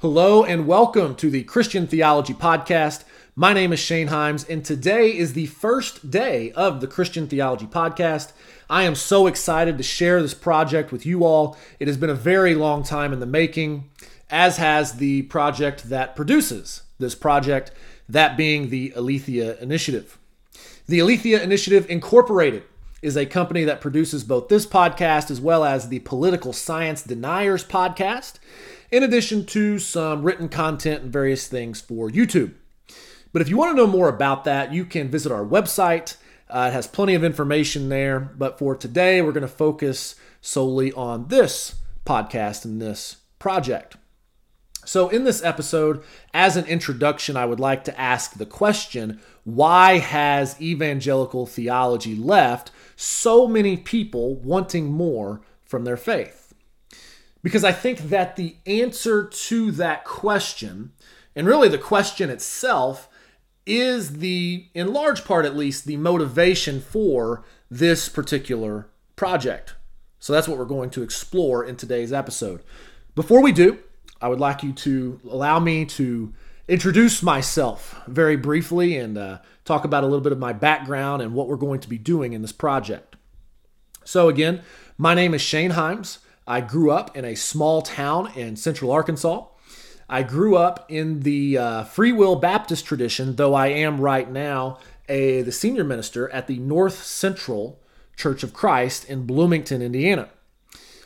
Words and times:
Hello 0.00 0.42
and 0.42 0.66
welcome 0.66 1.14
to 1.16 1.28
the 1.28 1.42
Christian 1.42 1.86
Theology 1.86 2.32
Podcast. 2.32 3.04
My 3.36 3.52
name 3.52 3.70
is 3.70 3.80
Shane 3.80 4.08
Himes, 4.08 4.48
and 4.48 4.64
today 4.64 5.14
is 5.14 5.34
the 5.34 5.44
first 5.44 6.10
day 6.10 6.52
of 6.52 6.80
the 6.80 6.86
Christian 6.86 7.26
Theology 7.26 7.66
Podcast. 7.66 8.32
I 8.70 8.84
am 8.84 8.94
so 8.94 9.26
excited 9.26 9.76
to 9.76 9.84
share 9.84 10.22
this 10.22 10.32
project 10.32 10.90
with 10.90 11.04
you 11.04 11.22
all. 11.22 11.54
It 11.78 11.86
has 11.86 11.98
been 11.98 12.08
a 12.08 12.14
very 12.14 12.54
long 12.54 12.82
time 12.82 13.12
in 13.12 13.20
the 13.20 13.26
making, 13.26 13.90
as 14.30 14.56
has 14.56 14.94
the 14.94 15.24
project 15.24 15.90
that 15.90 16.16
produces 16.16 16.80
this 16.98 17.14
project, 17.14 17.70
that 18.08 18.38
being 18.38 18.70
the 18.70 18.94
Aletheia 18.96 19.58
Initiative. 19.58 20.16
The 20.86 21.00
Aletheia 21.00 21.42
Initiative 21.42 21.84
Incorporated 21.90 22.62
is 23.02 23.18
a 23.18 23.26
company 23.26 23.64
that 23.64 23.82
produces 23.82 24.24
both 24.24 24.48
this 24.48 24.64
podcast 24.64 25.30
as 25.30 25.42
well 25.42 25.62
as 25.62 25.90
the 25.90 25.98
Political 26.00 26.54
Science 26.54 27.02
Deniers 27.02 27.64
podcast 27.64 28.38
in 28.90 29.02
addition 29.02 29.46
to 29.46 29.78
some 29.78 30.22
written 30.22 30.48
content 30.48 31.02
and 31.02 31.12
various 31.12 31.46
things 31.46 31.80
for 31.80 32.10
YouTube. 32.10 32.54
But 33.32 33.42
if 33.42 33.48
you 33.48 33.56
want 33.56 33.76
to 33.76 33.76
know 33.76 33.86
more 33.86 34.08
about 34.08 34.44
that, 34.44 34.72
you 34.72 34.84
can 34.84 35.08
visit 35.08 35.30
our 35.30 35.44
website. 35.44 36.16
Uh, 36.48 36.68
it 36.70 36.72
has 36.72 36.86
plenty 36.86 37.14
of 37.14 37.22
information 37.22 37.88
there. 37.88 38.18
But 38.18 38.58
for 38.58 38.74
today, 38.74 39.22
we're 39.22 39.32
going 39.32 39.42
to 39.42 39.48
focus 39.48 40.16
solely 40.40 40.92
on 40.92 41.28
this 41.28 41.76
podcast 42.04 42.64
and 42.64 42.82
this 42.82 43.18
project. 43.38 43.96
So, 44.84 45.10
in 45.10 45.24
this 45.24 45.44
episode, 45.44 46.02
as 46.32 46.56
an 46.56 46.64
introduction, 46.64 47.36
I 47.36 47.44
would 47.44 47.60
like 47.60 47.84
to 47.84 48.00
ask 48.00 48.34
the 48.34 48.46
question 48.46 49.20
why 49.44 49.98
has 49.98 50.60
evangelical 50.60 51.46
theology 51.46 52.14
left 52.14 52.70
so 52.96 53.46
many 53.46 53.76
people 53.76 54.36
wanting 54.36 54.90
more 54.90 55.42
from 55.64 55.84
their 55.84 55.96
faith? 55.96 56.39
Because 57.42 57.64
I 57.64 57.72
think 57.72 57.98
that 58.10 58.36
the 58.36 58.56
answer 58.66 59.24
to 59.24 59.70
that 59.72 60.04
question, 60.04 60.92
and 61.34 61.46
really 61.46 61.68
the 61.68 61.78
question 61.78 62.30
itself, 62.30 63.08
is 63.66 64.18
the, 64.18 64.66
in 64.74 64.92
large 64.92 65.24
part 65.24 65.44
at 65.44 65.56
least, 65.56 65.84
the 65.84 65.96
motivation 65.96 66.80
for 66.80 67.44
this 67.70 68.08
particular 68.08 68.88
project. 69.16 69.74
So 70.18 70.32
that's 70.32 70.48
what 70.48 70.58
we're 70.58 70.64
going 70.64 70.90
to 70.90 71.02
explore 71.02 71.64
in 71.64 71.76
today's 71.76 72.12
episode. 72.12 72.62
Before 73.14 73.42
we 73.42 73.52
do, 73.52 73.78
I 74.20 74.28
would 74.28 74.40
like 74.40 74.62
you 74.62 74.72
to 74.72 75.20
allow 75.28 75.58
me 75.58 75.86
to 75.86 76.34
introduce 76.68 77.22
myself 77.22 78.00
very 78.06 78.36
briefly 78.36 78.96
and 78.96 79.16
uh, 79.16 79.38
talk 79.64 79.84
about 79.84 80.04
a 80.04 80.06
little 80.06 80.20
bit 80.20 80.32
of 80.32 80.38
my 80.38 80.52
background 80.52 81.22
and 81.22 81.32
what 81.32 81.48
we're 81.48 81.56
going 81.56 81.80
to 81.80 81.88
be 81.88 81.98
doing 81.98 82.32
in 82.32 82.42
this 82.42 82.52
project. 82.52 83.16
So, 84.04 84.28
again, 84.28 84.62
my 84.98 85.14
name 85.14 85.34
is 85.34 85.40
Shane 85.40 85.72
Himes. 85.72 86.18
I 86.50 86.60
grew 86.60 86.90
up 86.90 87.16
in 87.16 87.24
a 87.24 87.36
small 87.36 87.80
town 87.80 88.32
in 88.34 88.56
central 88.56 88.90
Arkansas. 88.90 89.44
I 90.08 90.24
grew 90.24 90.56
up 90.56 90.84
in 90.88 91.20
the 91.20 91.56
uh, 91.56 91.84
Free 91.84 92.10
Will 92.10 92.34
Baptist 92.34 92.84
tradition, 92.84 93.36
though 93.36 93.54
I 93.54 93.68
am 93.68 94.00
right 94.00 94.28
now 94.28 94.80
a 95.08 95.42
the 95.42 95.52
senior 95.52 95.84
minister 95.84 96.28
at 96.30 96.48
the 96.48 96.58
North 96.58 97.04
Central 97.04 97.80
Church 98.16 98.42
of 98.42 98.52
Christ 98.52 99.08
in 99.08 99.26
Bloomington, 99.26 99.80
Indiana. 99.80 100.28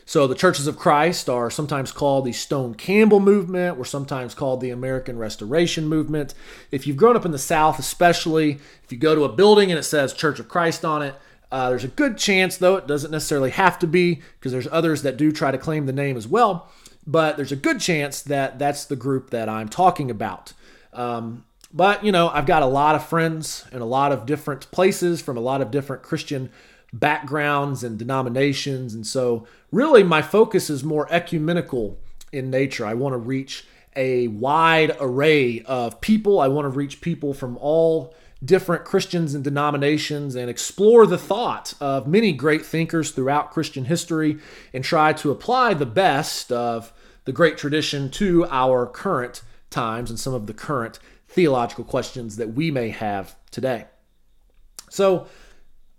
So 0.07 0.27
the 0.27 0.35
Churches 0.35 0.67
of 0.67 0.79
Christ 0.79 1.29
are 1.29 1.51
sometimes 1.51 1.93
called 1.93 2.25
the 2.25 2.33
Stone 2.33 2.77
Campbell 2.77 3.21
movement, 3.21 3.79
or 3.79 3.85
sometimes 3.85 4.35
called 4.35 4.63
the 4.63 4.71
American 4.71 5.19
Restoration 5.19 5.87
movement. 5.87 6.33
If 6.71 6.87
you've 6.87 6.97
grown 6.97 7.17
up 7.17 7.27
in 7.27 7.33
the 7.33 7.39
South, 7.39 7.79
especially 7.79 8.61
if 8.83 8.91
you 8.91 8.97
go 8.97 9.15
to 9.15 9.25
a 9.25 9.33
building 9.33 9.71
and 9.71 9.79
it 9.79 9.83
says 9.83 10.15
Church 10.15 10.41
of 10.41 10.49
Christ 10.49 10.87
on 10.87 11.03
it, 11.03 11.15
uh, 11.55 11.69
there's 11.69 11.85
a 11.85 11.89
good 11.89 12.19
chance, 12.19 12.57
though, 12.57 12.75
it 12.75 12.89
doesn't 12.89 13.13
necessarily 13.13 13.51
have 13.51 13.79
to 13.79 13.87
be, 13.87 14.17
because 14.41 14.51
there's 14.51 14.67
others 14.73 15.03
that 15.03 15.17
do 15.17 15.31
try 15.31 15.53
to 15.53 15.57
claim 15.57 15.87
the 15.87 15.93
name 15.93 16.17
as 16.17 16.27
well, 16.27 16.69
but 17.07 17.37
there's 17.37 17.53
a 17.53 17.57
good 17.57 17.79
chance 17.79 18.23
that 18.23 18.59
that's 18.59 18.87
the 18.87 18.97
group 18.97 19.31
that 19.31 19.49
I'm 19.49 19.69
talking 19.69 20.11
about. 20.11 20.53
Um, 20.93 21.45
but, 21.73 22.05
you 22.05 22.11
know, 22.11 22.29
I've 22.29 22.47
got 22.47 22.65
a 22.65 22.67
lot 22.67 22.97
of 22.97 23.07
friends 23.07 23.67
in 23.71 23.81
a 23.81 23.87
lot 23.87 24.11
of 24.11 24.27
different 24.27 24.69
places 24.73 25.23
from 25.23 25.37
a 25.37 25.41
lot 25.41 25.61
of 25.61 25.71
different 25.71 26.03
Christian 26.03 26.51
backgrounds 26.93 27.85
and 27.85 27.97
denominations. 27.97 28.93
And 28.93 29.07
so, 29.07 29.47
really, 29.71 30.03
my 30.03 30.23
focus 30.23 30.69
is 30.69 30.83
more 30.83 31.07
ecumenical 31.09 32.01
in 32.33 32.51
nature. 32.51 32.85
I 32.85 32.95
want 32.95 33.13
to 33.13 33.19
reach 33.19 33.65
a 33.95 34.27
wide 34.27 34.97
array 34.99 35.63
of 35.67 36.01
people, 36.01 36.41
I 36.41 36.49
want 36.49 36.65
to 36.65 36.71
reach 36.71 37.01
people 37.01 37.33
from 37.33 37.57
all 37.59 38.13
different 38.43 38.85
Christians 38.85 39.35
and 39.35 39.45
denominations 39.45 40.35
and 40.35 40.49
explore 40.49 41.07
the 41.07 41.19
thought 41.19 41.75
of 41.81 42.07
many 42.07 42.33
great 42.33 42.65
thinkers 42.65 43.11
throughout 43.11 43.51
Christian 43.51 43.87
history 43.87 44.39
and 44.73 44.85
try 44.85 45.13
to 45.15 45.31
apply 45.31 45.75
the 45.75 45.87
best 45.87 46.53
of 46.53 46.93
the 47.25 47.33
great 47.33 47.57
tradition 47.57 48.11
to 48.11 48.47
our 48.47 48.87
current 48.87 49.43
times 49.71 50.11
and 50.11 50.19
some 50.19 50.35
of 50.35 50.47
the 50.47 50.55
current 50.55 50.99
theological 51.29 51.85
questions 51.85 52.37
that 52.37 52.55
we 52.55 52.71
may 52.71 52.91
have 52.91 53.35
today. 53.51 53.87
So, 54.91 55.27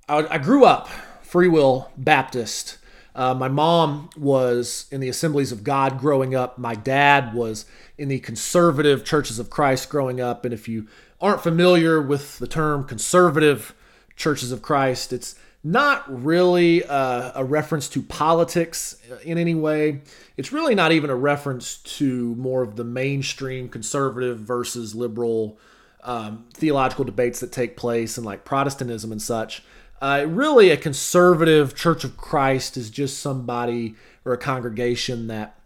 I, 0.07 0.37
grew 0.37 0.65
up 0.65 0.87
Free 1.23 1.47
Will 1.47 1.91
Baptist. 1.97 2.77
Uh, 3.15 3.33
my 3.33 3.47
mom 3.47 4.09
was 4.15 4.85
in 4.91 5.01
the 5.01 5.09
Assemblies 5.09 5.51
of 5.51 5.63
God 5.63 5.99
growing 5.99 6.35
up. 6.35 6.57
My 6.57 6.75
dad 6.75 7.33
was 7.33 7.65
in 7.97 8.07
the 8.07 8.19
conservative 8.19 9.03
Churches 9.03 9.39
of 9.39 9.49
Christ 9.49 9.89
growing 9.89 10.21
up. 10.21 10.45
And 10.45 10.53
if 10.53 10.67
you 10.67 10.87
aren't 11.25 11.41
familiar 11.41 11.99
with 11.99 12.37
the 12.37 12.45
term 12.45 12.83
conservative 12.83 13.73
churches 14.15 14.51
of 14.51 14.61
Christ, 14.61 15.11
it's 15.11 15.33
not 15.63 16.03
really 16.23 16.83
a, 16.83 17.31
a, 17.37 17.43
reference 17.43 17.89
to 17.89 18.03
politics 18.03 19.01
in 19.23 19.39
any 19.39 19.55
way. 19.55 20.01
It's 20.37 20.51
really 20.51 20.75
not 20.75 20.91
even 20.91 21.09
a 21.09 21.15
reference 21.15 21.77
to 21.97 22.35
more 22.35 22.61
of 22.61 22.75
the 22.75 22.83
mainstream 22.83 23.69
conservative 23.69 24.37
versus 24.37 24.93
liberal 24.93 25.57
um, 26.03 26.45
theological 26.53 27.03
debates 27.03 27.39
that 27.39 27.51
take 27.51 27.75
place 27.75 28.19
in 28.19 28.23
like 28.23 28.45
Protestantism 28.45 29.11
and 29.11 29.19
such. 29.19 29.63
Uh, 29.99 30.25
really, 30.27 30.69
a 30.69 30.77
conservative 30.77 31.73
Church 31.73 32.03
of 32.03 32.17
Christ 32.17 32.77
is 32.77 32.91
just 32.91 33.19
somebody 33.19 33.95
or 34.25 34.33
a 34.33 34.37
congregation 34.37 35.25
that, 35.25 35.59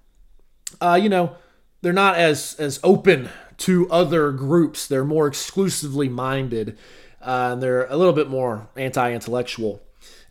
uh, 0.79 0.97
you 1.01 1.09
know, 1.09 1.35
they're 1.81 1.91
not 1.91 2.15
as 2.15 2.55
as 2.59 2.79
open 2.81 3.27
to 3.59 3.89
other 3.89 4.31
groups. 4.31 4.87
They're 4.87 5.05
more 5.05 5.27
exclusively 5.27 6.09
minded, 6.09 6.77
uh, 7.21 7.51
and 7.53 7.63
they're 7.63 7.85
a 7.87 7.97
little 7.97 8.13
bit 8.13 8.29
more 8.29 8.67
anti-intellectual. 8.75 9.81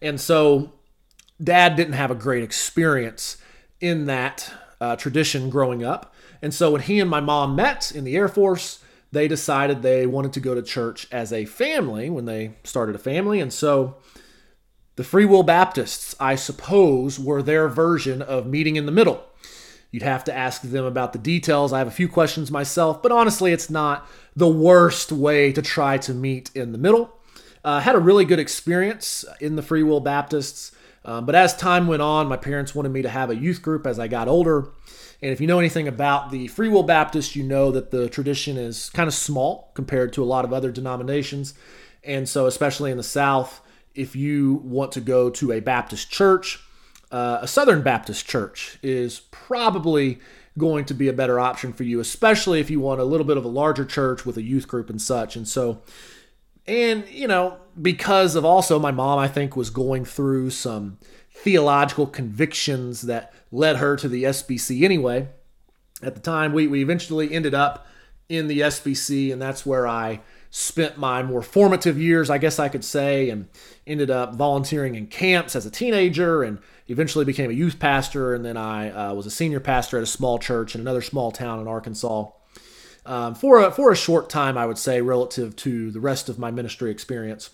And 0.02 0.20
so, 0.20 0.72
Dad 1.42 1.76
didn't 1.76 1.94
have 1.94 2.10
a 2.10 2.16
great 2.16 2.42
experience 2.42 3.36
in 3.80 4.06
that 4.06 4.52
uh, 4.80 4.96
tradition 4.96 5.50
growing 5.50 5.84
up. 5.84 6.14
And 6.42 6.52
so, 6.52 6.70
when 6.72 6.82
he 6.82 7.00
and 7.00 7.10
my 7.10 7.20
mom 7.20 7.56
met 7.56 7.92
in 7.92 8.04
the 8.04 8.16
Air 8.16 8.28
Force, 8.28 8.82
they 9.10 9.28
decided 9.28 9.82
they 9.82 10.06
wanted 10.06 10.32
to 10.34 10.40
go 10.40 10.54
to 10.54 10.62
church 10.62 11.06
as 11.10 11.32
a 11.32 11.44
family 11.44 12.10
when 12.10 12.26
they 12.26 12.56
started 12.64 12.94
a 12.94 12.98
family. 12.98 13.40
And 13.40 13.52
so, 13.52 13.96
the 14.96 15.04
Free 15.04 15.24
Will 15.24 15.44
Baptists, 15.44 16.16
I 16.18 16.34
suppose, 16.34 17.18
were 17.20 17.42
their 17.42 17.68
version 17.68 18.20
of 18.20 18.46
meeting 18.46 18.76
in 18.76 18.86
the 18.86 18.92
middle. 18.92 19.24
You'd 19.90 20.02
have 20.02 20.24
to 20.24 20.36
ask 20.36 20.62
them 20.62 20.84
about 20.84 21.12
the 21.12 21.18
details. 21.18 21.72
I 21.72 21.78
have 21.78 21.88
a 21.88 21.92
few 21.92 22.08
questions 22.08 22.50
myself, 22.50 23.02
but 23.02 23.12
honestly, 23.12 23.52
it's 23.52 23.70
not 23.70 24.06
the 24.36 24.48
worst 24.48 25.10
way 25.12 25.52
to 25.52 25.62
try 25.62 25.96
to 25.98 26.12
meet 26.12 26.50
in 26.54 26.72
the 26.72 26.78
middle. 26.78 27.14
Uh, 27.64 27.80
had 27.80 27.94
a 27.94 28.00
really 28.00 28.24
good 28.24 28.38
experience 28.38 29.24
in 29.40 29.56
the 29.56 29.62
Free 29.62 29.82
Will 29.82 30.00
Baptists, 30.00 30.72
um, 31.04 31.24
but 31.24 31.34
as 31.34 31.56
time 31.56 31.86
went 31.86 32.02
on, 32.02 32.28
my 32.28 32.36
parents 32.36 32.74
wanted 32.74 32.90
me 32.90 33.02
to 33.02 33.08
have 33.08 33.30
a 33.30 33.36
youth 33.36 33.62
group 33.62 33.86
as 33.86 33.98
I 33.98 34.08
got 34.08 34.28
older. 34.28 34.68
And 35.22 35.32
if 35.32 35.40
you 35.40 35.46
know 35.46 35.58
anything 35.58 35.88
about 35.88 36.30
the 36.30 36.48
Free 36.48 36.68
Will 36.68 36.82
Baptist, 36.82 37.34
you 37.34 37.42
know 37.42 37.70
that 37.72 37.90
the 37.90 38.08
tradition 38.08 38.56
is 38.56 38.90
kind 38.90 39.08
of 39.08 39.14
small 39.14 39.72
compared 39.74 40.12
to 40.12 40.22
a 40.22 40.26
lot 40.26 40.44
of 40.44 40.52
other 40.52 40.70
denominations. 40.70 41.54
And 42.04 42.28
so, 42.28 42.46
especially 42.46 42.90
in 42.90 42.96
the 42.96 43.02
South, 43.02 43.60
if 43.94 44.14
you 44.14 44.54
want 44.64 44.92
to 44.92 45.00
go 45.00 45.28
to 45.30 45.52
a 45.52 45.60
Baptist 45.60 46.10
church, 46.10 46.60
uh, 47.10 47.38
a 47.42 47.48
Southern 47.48 47.82
Baptist 47.82 48.26
church 48.26 48.78
is 48.82 49.20
probably 49.30 50.18
going 50.56 50.84
to 50.84 50.94
be 50.94 51.08
a 51.08 51.12
better 51.12 51.38
option 51.38 51.72
for 51.72 51.84
you, 51.84 52.00
especially 52.00 52.60
if 52.60 52.68
you 52.68 52.80
want 52.80 53.00
a 53.00 53.04
little 53.04 53.26
bit 53.26 53.36
of 53.36 53.44
a 53.44 53.48
larger 53.48 53.84
church 53.84 54.26
with 54.26 54.36
a 54.36 54.42
youth 54.42 54.68
group 54.68 54.90
and 54.90 55.00
such. 55.00 55.36
And 55.36 55.46
so, 55.46 55.82
and 56.66 57.08
you 57.08 57.28
know, 57.28 57.58
because 57.80 58.34
of 58.34 58.44
also 58.44 58.78
my 58.78 58.90
mom, 58.90 59.18
I 59.18 59.28
think, 59.28 59.56
was 59.56 59.70
going 59.70 60.04
through 60.04 60.50
some 60.50 60.98
theological 61.32 62.06
convictions 62.06 63.02
that 63.02 63.32
led 63.52 63.76
her 63.76 63.96
to 63.96 64.08
the 64.08 64.24
SBC 64.24 64.82
anyway. 64.82 65.28
At 66.02 66.14
the 66.14 66.20
time, 66.20 66.52
we, 66.52 66.66
we 66.66 66.82
eventually 66.82 67.32
ended 67.32 67.54
up 67.54 67.86
in 68.28 68.48
the 68.48 68.60
SBC, 68.60 69.32
and 69.32 69.40
that's 69.40 69.64
where 69.64 69.86
I 69.86 70.20
spent 70.50 70.98
my 70.98 71.22
more 71.22 71.42
formative 71.42 71.98
years, 71.98 72.30
I 72.30 72.38
guess 72.38 72.58
I 72.58 72.68
could 72.68 72.84
say, 72.84 73.30
and 73.30 73.48
ended 73.86 74.10
up 74.10 74.34
volunteering 74.34 74.94
in 74.94 75.06
camps 75.06 75.54
as 75.56 75.66
a 75.66 75.70
teenager 75.70 76.42
and 76.42 76.58
eventually 76.88 77.24
became 77.24 77.50
a 77.50 77.54
youth 77.54 77.78
pastor. 77.78 78.34
And 78.34 78.44
then 78.44 78.56
I 78.56 78.90
uh, 78.90 79.14
was 79.14 79.26
a 79.26 79.30
senior 79.30 79.60
pastor 79.60 79.98
at 79.98 80.02
a 80.02 80.06
small 80.06 80.38
church 80.38 80.74
in 80.74 80.80
another 80.80 81.02
small 81.02 81.30
town 81.30 81.60
in 81.60 81.68
Arkansas 81.68 82.30
um, 83.06 83.34
for, 83.34 83.60
a, 83.60 83.70
for 83.70 83.92
a 83.92 83.96
short 83.96 84.28
time, 84.28 84.58
I 84.58 84.66
would 84.66 84.78
say, 84.78 85.00
relative 85.00 85.56
to 85.56 85.90
the 85.90 86.00
rest 86.00 86.28
of 86.28 86.38
my 86.38 86.50
ministry 86.50 86.90
experience. 86.90 87.50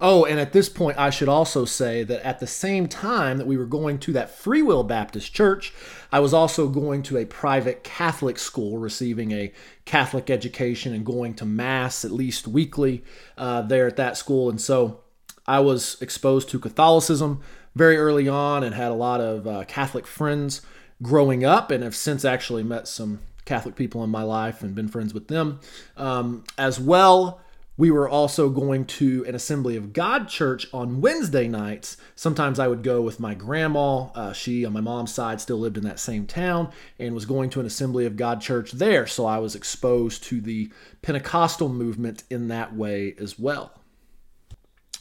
Oh, 0.00 0.24
and 0.24 0.38
at 0.38 0.52
this 0.52 0.68
point, 0.68 0.96
I 0.96 1.10
should 1.10 1.28
also 1.28 1.64
say 1.64 2.04
that 2.04 2.24
at 2.24 2.38
the 2.38 2.46
same 2.46 2.86
time 2.86 3.38
that 3.38 3.48
we 3.48 3.56
were 3.56 3.66
going 3.66 3.98
to 4.00 4.12
that 4.12 4.30
Free 4.30 4.62
Will 4.62 4.84
Baptist 4.84 5.34
church, 5.34 5.74
I 6.12 6.20
was 6.20 6.32
also 6.32 6.68
going 6.68 7.02
to 7.04 7.18
a 7.18 7.24
private 7.24 7.82
Catholic 7.82 8.38
school, 8.38 8.78
receiving 8.78 9.32
a 9.32 9.52
Catholic 9.84 10.30
education 10.30 10.94
and 10.94 11.04
going 11.04 11.34
to 11.34 11.44
Mass 11.44 12.04
at 12.04 12.12
least 12.12 12.46
weekly 12.46 13.02
uh, 13.36 13.62
there 13.62 13.88
at 13.88 13.96
that 13.96 14.16
school. 14.16 14.48
And 14.48 14.60
so 14.60 15.00
I 15.48 15.60
was 15.60 16.00
exposed 16.00 16.50
to 16.50 16.58
Catholicism 16.60 17.40
very 17.74 17.96
early 17.96 18.28
on 18.28 18.62
and 18.62 18.74
had 18.74 18.90
a 18.90 18.94
lot 18.94 19.20
of 19.20 19.46
uh, 19.46 19.64
Catholic 19.64 20.06
friends 20.06 20.62
growing 21.02 21.44
up, 21.44 21.70
and 21.70 21.84
have 21.84 21.94
since 21.94 22.24
actually 22.24 22.62
met 22.62 22.88
some 22.88 23.20
Catholic 23.44 23.76
people 23.76 24.02
in 24.02 24.10
my 24.10 24.22
life 24.22 24.62
and 24.62 24.74
been 24.74 24.88
friends 24.88 25.14
with 25.14 25.28
them 25.28 25.60
um, 25.96 26.44
as 26.58 26.80
well. 26.80 27.40
We 27.76 27.92
were 27.92 28.08
also 28.08 28.50
going 28.50 28.86
to 28.86 29.24
an 29.28 29.36
Assembly 29.36 29.76
of 29.76 29.92
God 29.92 30.28
church 30.28 30.66
on 30.74 31.00
Wednesday 31.00 31.46
nights. 31.46 31.96
Sometimes 32.16 32.58
I 32.58 32.66
would 32.66 32.82
go 32.82 33.00
with 33.00 33.20
my 33.20 33.34
grandma. 33.34 34.06
Uh, 34.06 34.32
she, 34.32 34.64
on 34.64 34.72
my 34.72 34.80
mom's 34.80 35.14
side, 35.14 35.40
still 35.40 35.58
lived 35.58 35.78
in 35.78 35.84
that 35.84 36.00
same 36.00 36.26
town 36.26 36.72
and 36.98 37.14
was 37.14 37.24
going 37.24 37.50
to 37.50 37.60
an 37.60 37.66
Assembly 37.66 38.04
of 38.04 38.16
God 38.16 38.40
church 38.40 38.72
there. 38.72 39.06
So 39.06 39.26
I 39.26 39.38
was 39.38 39.54
exposed 39.54 40.24
to 40.24 40.40
the 40.40 40.72
Pentecostal 41.02 41.68
movement 41.68 42.24
in 42.28 42.48
that 42.48 42.74
way 42.74 43.14
as 43.20 43.38
well. 43.38 43.77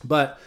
But 0.03 0.39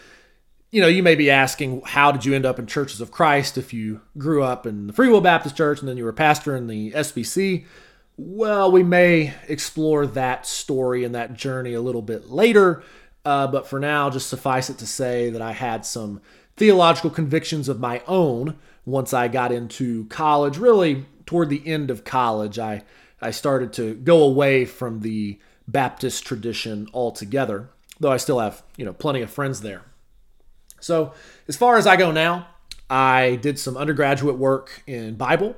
you 0.71 0.79
know, 0.79 0.87
you 0.87 1.03
may 1.03 1.15
be 1.15 1.29
asking, 1.29 1.81
how 1.85 2.13
did 2.13 2.25
you 2.25 2.33
end 2.33 2.45
up 2.45 2.57
in 2.57 2.65
Churches 2.65 3.01
of 3.01 3.11
Christ 3.11 3.57
if 3.57 3.73
you 3.73 4.01
grew 4.17 4.41
up 4.41 4.65
in 4.65 4.87
the 4.87 4.93
Free 4.93 5.09
Will 5.09 5.19
Baptist 5.19 5.57
Church 5.57 5.81
and 5.81 5.87
then 5.89 5.97
you 5.97 6.05
were 6.05 6.11
a 6.11 6.13
pastor 6.13 6.55
in 6.55 6.67
the 6.67 6.91
SBC? 6.91 7.65
Well, 8.15 8.71
we 8.71 8.81
may 8.81 9.33
explore 9.49 10.07
that 10.07 10.45
story 10.45 11.03
and 11.03 11.13
that 11.13 11.33
journey 11.33 11.73
a 11.73 11.81
little 11.81 12.01
bit 12.01 12.29
later, 12.29 12.83
uh, 13.25 13.47
but 13.47 13.67
for 13.67 13.79
now, 13.79 14.09
just 14.09 14.29
suffice 14.29 14.69
it 14.69 14.77
to 14.77 14.87
say 14.87 15.29
that 15.29 15.41
I 15.41 15.51
had 15.51 15.85
some 15.85 16.21
theological 16.55 17.09
convictions 17.09 17.67
of 17.67 17.79
my 17.79 18.01
own 18.07 18.55
once 18.85 19.13
I 19.13 19.27
got 19.27 19.51
into 19.51 20.05
college. 20.05 20.57
Really, 20.57 21.05
toward 21.25 21.49
the 21.49 21.67
end 21.67 21.91
of 21.91 22.03
college, 22.03 22.59
I, 22.59 22.83
I 23.21 23.31
started 23.31 23.73
to 23.73 23.95
go 23.95 24.23
away 24.23 24.65
from 24.65 25.01
the 25.01 25.39
Baptist 25.67 26.25
tradition 26.25 26.87
altogether, 26.93 27.69
though 28.01 28.11
I 28.11 28.17
still 28.17 28.39
have 28.39 28.61
you 28.75 28.83
know 28.83 28.93
plenty 28.93 29.21
of 29.21 29.31
friends 29.31 29.61
there. 29.61 29.83
So, 30.81 31.13
as 31.47 31.55
far 31.55 31.77
as 31.77 31.87
I 31.87 31.95
go 31.95 32.11
now, 32.11 32.47
I 32.89 33.35
did 33.35 33.57
some 33.57 33.77
undergraduate 33.77 34.37
work 34.37 34.83
in 34.87 35.15
Bible. 35.15 35.55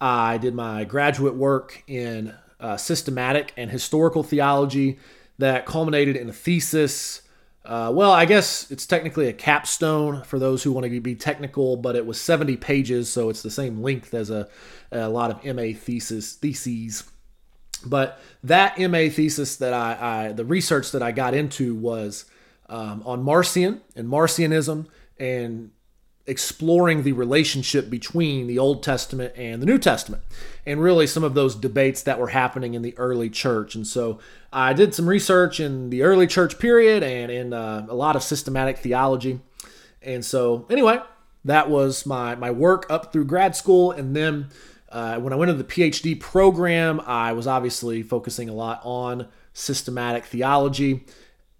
I 0.00 0.38
did 0.38 0.54
my 0.54 0.84
graduate 0.84 1.34
work 1.34 1.84
in 1.86 2.34
uh, 2.58 2.76
systematic 2.76 3.52
and 3.56 3.70
historical 3.70 4.22
theology 4.22 4.98
that 5.38 5.66
culminated 5.66 6.16
in 6.16 6.28
a 6.28 6.32
thesis. 6.32 7.22
Uh, 7.64 7.90
well, 7.94 8.10
I 8.10 8.24
guess 8.24 8.70
it's 8.70 8.86
technically 8.86 9.28
a 9.28 9.32
capstone 9.32 10.22
for 10.24 10.38
those 10.38 10.62
who 10.62 10.72
want 10.72 10.86
to 10.86 11.00
be 11.00 11.14
technical, 11.14 11.76
but 11.76 11.96
it 11.96 12.06
was 12.06 12.20
70 12.20 12.56
pages, 12.56 13.10
so 13.10 13.30
it's 13.30 13.42
the 13.42 13.50
same 13.50 13.82
length 13.82 14.12
as 14.14 14.30
a, 14.30 14.48
a 14.92 15.08
lot 15.08 15.30
of 15.30 15.44
MA 15.56 15.78
thesis 15.78 16.34
theses. 16.34 17.04
But 17.86 18.20
that 18.42 18.78
MA 18.78 19.08
thesis 19.10 19.56
that 19.56 19.72
I, 19.72 20.28
I 20.28 20.32
the 20.32 20.44
research 20.44 20.92
that 20.92 21.02
I 21.02 21.12
got 21.12 21.34
into 21.34 21.74
was 21.74 22.24
um, 22.68 23.02
on 23.04 23.22
Marcion 23.22 23.82
and 23.94 24.08
Marcionism 24.08 24.86
and 25.18 25.70
exploring 26.26 27.02
the 27.02 27.12
relationship 27.12 27.90
between 27.90 28.46
the 28.46 28.58
Old 28.58 28.82
Testament 28.82 29.34
and 29.36 29.60
the 29.60 29.66
New 29.66 29.78
Testament, 29.78 30.22
and 30.64 30.80
really 30.80 31.06
some 31.06 31.22
of 31.22 31.34
those 31.34 31.54
debates 31.54 32.02
that 32.02 32.18
were 32.18 32.28
happening 32.28 32.74
in 32.74 32.82
the 32.82 32.96
early 32.96 33.28
church. 33.28 33.74
And 33.74 33.86
so 33.86 34.18
I 34.52 34.72
did 34.72 34.94
some 34.94 35.06
research 35.06 35.60
in 35.60 35.90
the 35.90 36.02
early 36.02 36.26
church 36.26 36.58
period 36.58 37.02
and 37.02 37.30
in 37.30 37.52
uh, 37.52 37.86
a 37.88 37.94
lot 37.94 38.16
of 38.16 38.22
systematic 38.22 38.78
theology. 38.78 39.40
And 40.00 40.24
so, 40.24 40.66
anyway, 40.70 41.00
that 41.44 41.68
was 41.68 42.06
my 42.06 42.34
my 42.34 42.50
work 42.50 42.86
up 42.88 43.12
through 43.12 43.26
grad 43.26 43.56
school, 43.56 43.90
and 43.90 44.16
then. 44.16 44.48
Uh, 44.94 45.18
when 45.18 45.34
I 45.34 45.36
went 45.36 45.50
into 45.50 45.62
the 45.62 45.68
PhD 45.68 46.18
program, 46.18 47.00
I 47.04 47.32
was 47.32 47.46
obviously 47.46 48.02
focusing 48.02 48.48
a 48.48 48.54
lot 48.54 48.80
on 48.84 49.28
systematic 49.52 50.24
theology 50.24 51.04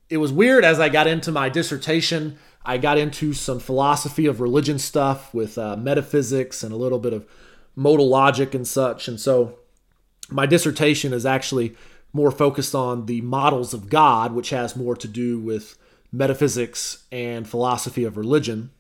it 0.09 0.19
was 0.19 0.33
weird 0.33 0.65
as 0.65 0.81
I 0.81 0.89
got 0.89 1.07
into 1.07 1.33
my 1.33 1.49
dissertation. 1.49 2.39
I 2.65 2.79
got 2.79 2.99
into 2.99 3.33
some 3.33 3.59
philosophy 3.59 4.27
of 4.27 4.41
religion 4.41 4.79
stuff 4.79 5.33
with 5.35 5.59
uh, 5.59 5.77
metaphysics 5.77 6.63
and 6.63 6.73
a 6.73 6.77
little 6.77 6.99
bit 6.99 7.13
of 7.13 7.27
modal 7.75 8.09
logic 8.09 8.55
and 8.55 8.67
such. 8.67 9.09
And 9.09 9.19
so 9.19 9.59
my 10.31 10.47
dissertation 10.47 11.13
is 11.13 11.27
actually 11.27 11.75
more 12.13 12.31
focused 12.31 12.75
on 12.75 13.07
the 13.07 13.21
models 13.23 13.75
of 13.75 13.91
God, 13.91 14.33
which 14.33 14.51
has 14.51 14.77
more 14.77 14.95
to 14.97 15.09
do 15.09 15.39
with 15.39 15.77
metaphysics 16.13 17.05
and 17.11 17.49
philosophy 17.49 18.05
of 18.05 18.17
religion. 18.17 18.71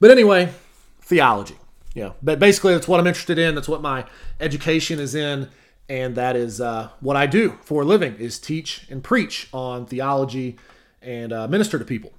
But 0.00 0.10
anyway, 0.10 0.52
theology. 1.00 1.56
Yeah, 1.96 2.12
but 2.22 2.38
basically 2.38 2.74
that's 2.74 2.86
what 2.86 3.00
I'm 3.00 3.06
interested 3.06 3.38
in. 3.38 3.54
That's 3.54 3.68
what 3.68 3.82
my 3.82 4.04
education 4.38 5.00
is 5.00 5.14
in 5.14 5.48
and 5.88 6.16
that 6.16 6.36
is 6.36 6.60
uh, 6.60 6.88
what 7.00 7.16
I 7.16 7.26
do 7.26 7.58
for 7.62 7.82
a 7.82 7.84
living 7.84 8.16
is 8.16 8.38
teach 8.38 8.86
and 8.90 9.02
preach 9.02 9.48
on 9.52 9.86
theology 9.86 10.56
and 11.00 11.32
uh, 11.32 11.46
minister 11.48 11.78
to 11.78 11.84
people. 11.84 12.12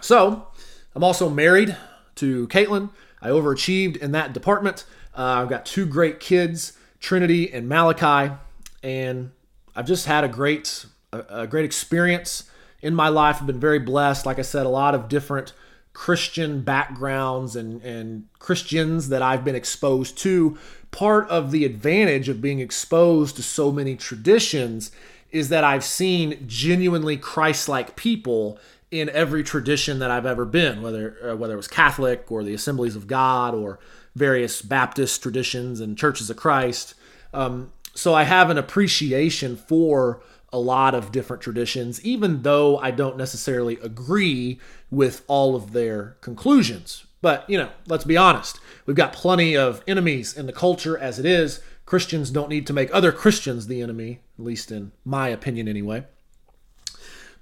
So 0.00 0.48
I'm 0.94 1.04
also 1.04 1.28
married 1.28 1.76
to 2.16 2.48
Caitlin. 2.48 2.90
I 3.20 3.28
overachieved 3.28 3.96
in 3.98 4.12
that 4.12 4.32
department. 4.32 4.84
Uh, 5.16 5.42
I've 5.42 5.48
got 5.48 5.64
two 5.64 5.86
great 5.86 6.18
kids, 6.18 6.72
Trinity 6.98 7.52
and 7.52 7.68
Malachi, 7.68 8.34
and 8.82 9.30
I've 9.76 9.86
just 9.86 10.06
had 10.06 10.24
a 10.24 10.28
great 10.28 10.86
a, 11.12 11.42
a 11.42 11.46
great 11.46 11.64
experience 11.64 12.50
in 12.80 12.94
my 12.94 13.08
life. 13.08 13.36
I've 13.40 13.46
been 13.46 13.60
very 13.60 13.78
blessed. 13.78 14.26
Like 14.26 14.38
I 14.38 14.42
said, 14.42 14.66
a 14.66 14.70
lot 14.70 14.94
of 14.94 15.08
different 15.08 15.52
Christian 15.92 16.62
backgrounds 16.62 17.56
and, 17.56 17.82
and 17.82 18.26
Christians 18.38 19.08
that 19.08 19.22
I've 19.22 19.44
been 19.44 19.54
exposed 19.54 20.18
to. 20.18 20.58
Part 20.90 21.28
of 21.28 21.50
the 21.50 21.64
advantage 21.64 22.28
of 22.28 22.40
being 22.40 22.60
exposed 22.60 23.36
to 23.36 23.42
so 23.42 23.72
many 23.72 23.96
traditions 23.96 24.90
is 25.30 25.48
that 25.48 25.64
I've 25.64 25.84
seen 25.84 26.44
genuinely 26.46 27.16
Christ-like 27.16 27.96
people 27.96 28.58
in 28.90 29.08
every 29.08 29.42
tradition 29.42 29.98
that 30.00 30.10
I've 30.10 30.26
ever 30.26 30.44
been, 30.44 30.82
whether 30.82 31.16
uh, 31.30 31.36
whether 31.36 31.54
it 31.54 31.56
was 31.56 31.68
Catholic 31.68 32.30
or 32.30 32.44
the 32.44 32.52
Assemblies 32.52 32.94
of 32.94 33.06
God 33.06 33.54
or 33.54 33.78
various 34.14 34.60
Baptist 34.60 35.22
traditions 35.22 35.80
and 35.80 35.96
Churches 35.96 36.28
of 36.28 36.36
Christ. 36.36 36.94
Um, 37.32 37.72
so 37.94 38.12
I 38.12 38.24
have 38.24 38.50
an 38.50 38.58
appreciation 38.58 39.56
for 39.56 40.22
a 40.52 40.58
lot 40.58 40.94
of 40.94 41.12
different 41.12 41.42
traditions, 41.42 42.04
even 42.04 42.42
though 42.42 42.78
I 42.78 42.90
don't 42.90 43.16
necessarily 43.16 43.78
agree 43.82 44.60
with 44.90 45.24
all 45.26 45.56
of 45.56 45.72
their 45.72 46.16
conclusions. 46.20 47.06
But, 47.22 47.48
you 47.48 47.56
know, 47.56 47.70
let's 47.86 48.04
be 48.04 48.16
honest. 48.16 48.60
We've 48.84 48.96
got 48.96 49.12
plenty 49.12 49.56
of 49.56 49.82
enemies 49.86 50.36
in 50.36 50.46
the 50.46 50.52
culture 50.52 50.98
as 50.98 51.18
it 51.18 51.24
is. 51.24 51.60
Christians 51.86 52.30
don't 52.30 52.48
need 52.48 52.66
to 52.66 52.72
make 52.72 52.92
other 52.92 53.12
Christians 53.12 53.66
the 53.66 53.80
enemy, 53.80 54.20
at 54.38 54.44
least 54.44 54.72
in 54.72 54.92
my 55.04 55.28
opinion, 55.28 55.68
anyway. 55.68 56.04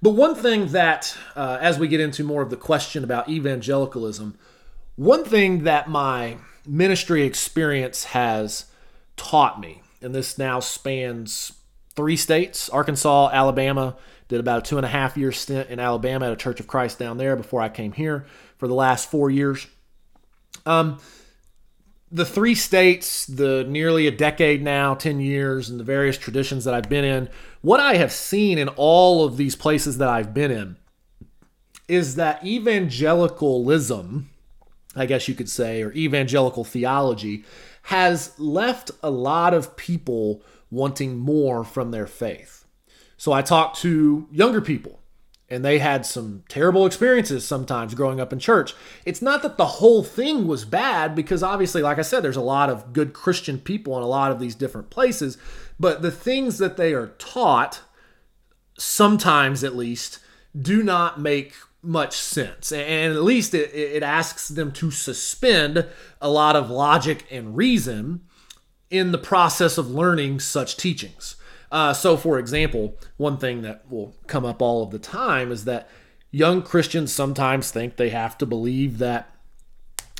But 0.01 0.11
one 0.11 0.35
thing 0.35 0.67
that, 0.67 1.15
uh, 1.35 1.57
as 1.61 1.77
we 1.77 1.87
get 1.87 1.99
into 1.99 2.23
more 2.23 2.41
of 2.41 2.49
the 2.49 2.57
question 2.57 3.03
about 3.03 3.29
evangelicalism, 3.29 4.37
one 4.95 5.23
thing 5.23 5.63
that 5.63 5.89
my 5.89 6.37
ministry 6.65 7.23
experience 7.23 8.05
has 8.05 8.65
taught 9.15 9.59
me, 9.59 9.81
and 10.01 10.13
this 10.13 10.37
now 10.37 10.59
spans 10.59 11.53
three 11.95 12.15
states 12.15 12.69
Arkansas, 12.69 13.29
Alabama. 13.31 13.95
Did 14.27 14.39
about 14.39 14.59
a 14.59 14.61
two 14.61 14.77
and 14.77 14.85
a 14.85 14.89
half 14.89 15.17
year 15.17 15.33
stint 15.33 15.69
in 15.69 15.77
Alabama 15.77 16.27
at 16.27 16.31
a 16.31 16.37
Church 16.37 16.61
of 16.61 16.67
Christ 16.67 16.97
down 16.97 17.17
there 17.17 17.35
before 17.35 17.59
I 17.59 17.67
came 17.67 17.91
here 17.91 18.25
for 18.57 18.67
the 18.67 18.73
last 18.73 19.11
four 19.11 19.29
years. 19.29 19.67
Um, 20.65 20.99
the 22.11 22.25
three 22.25 22.55
states, 22.55 23.25
the 23.25 23.65
nearly 23.67 24.07
a 24.07 24.11
decade 24.11 24.61
now, 24.61 24.93
10 24.93 25.19
years, 25.19 25.69
and 25.69 25.79
the 25.79 25.83
various 25.83 26.17
traditions 26.17 26.65
that 26.65 26.73
I've 26.73 26.89
been 26.89 27.05
in, 27.05 27.29
what 27.61 27.79
I 27.79 27.95
have 27.95 28.11
seen 28.11 28.57
in 28.57 28.67
all 28.69 29.23
of 29.23 29.37
these 29.37 29.55
places 29.55 29.97
that 29.97 30.09
I've 30.09 30.33
been 30.33 30.51
in 30.51 30.77
is 31.87 32.15
that 32.15 32.45
evangelicalism, 32.45 34.29
I 34.95 35.05
guess 35.05 35.27
you 35.27 35.35
could 35.35 35.49
say, 35.49 35.81
or 35.81 35.91
evangelical 35.93 36.63
theology, 36.63 37.43
has 37.83 38.37
left 38.37 38.91
a 39.01 39.09
lot 39.09 39.53
of 39.53 39.75
people 39.75 40.43
wanting 40.71 41.19
more 41.19 41.63
from 41.63 41.91
their 41.91 42.07
faith. 42.07 42.65
So 43.17 43.31
I 43.31 43.43
talked 43.43 43.79
to 43.81 44.27
younger 44.31 44.61
people 44.61 45.01
and 45.47 45.65
they 45.65 45.79
had 45.79 46.05
some 46.05 46.43
terrible 46.47 46.85
experiences 46.85 47.45
sometimes 47.45 47.93
growing 47.93 48.21
up 48.21 48.31
in 48.31 48.39
church. 48.39 48.73
It's 49.05 49.21
not 49.21 49.43
that 49.43 49.57
the 49.57 49.65
whole 49.65 50.01
thing 50.01 50.47
was 50.47 50.63
bad 50.63 51.13
because 51.13 51.43
obviously 51.43 51.81
like 51.81 51.99
I 51.99 52.03
said 52.03 52.23
there's 52.23 52.37
a 52.37 52.41
lot 52.41 52.69
of 52.69 52.93
good 52.93 53.13
Christian 53.13 53.59
people 53.59 53.97
in 53.97 54.03
a 54.03 54.07
lot 54.07 54.31
of 54.31 54.39
these 54.39 54.55
different 54.55 54.89
places, 54.89 55.37
but 55.79 56.01
the 56.01 56.09
things 56.09 56.57
that 56.57 56.77
they 56.77 56.93
are 56.93 57.13
taught 57.19 57.81
sometimes 58.77 59.63
at 59.63 59.75
least 59.75 60.19
do 60.59 60.81
not 60.81 61.19
make 61.19 61.53
much 61.83 62.15
sense. 62.15 62.71
And 62.71 63.13
at 63.13 63.23
least 63.23 63.53
it, 63.53 63.73
it 63.73 64.03
asks 64.03 64.47
them 64.47 64.71
to 64.73 64.91
suspend 64.91 65.85
a 66.21 66.29
lot 66.29 66.55
of 66.55 66.69
logic 66.69 67.25
and 67.29 67.57
reason 67.57 68.21
in 68.91 69.11
the 69.11 69.17
process 69.17 69.77
of 69.77 69.89
learning 69.89 70.39
such 70.39 70.77
teachings. 70.77 71.37
Uh, 71.71 71.93
so, 71.93 72.17
for 72.17 72.37
example, 72.37 72.97
one 73.15 73.37
thing 73.37 73.61
that 73.61 73.89
will 73.89 74.13
come 74.27 74.45
up 74.45 74.61
all 74.61 74.83
of 74.83 74.91
the 74.91 74.99
time 74.99 75.51
is 75.51 75.63
that 75.63 75.89
young 76.29 76.61
Christians 76.61 77.13
sometimes 77.13 77.71
think 77.71 77.95
they 77.95 78.09
have 78.09 78.37
to 78.39 78.45
believe 78.45 78.97
that, 78.97 79.33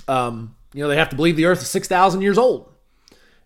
um, 0.07 0.55
you 0.73 0.81
know, 0.81 0.87
they 0.87 0.95
have 0.95 1.09
to 1.09 1.15
believe 1.17 1.35
the 1.35 1.45
earth 1.45 1.61
is 1.61 1.69
6,000 1.69 2.21
years 2.21 2.37
old. 2.37 2.73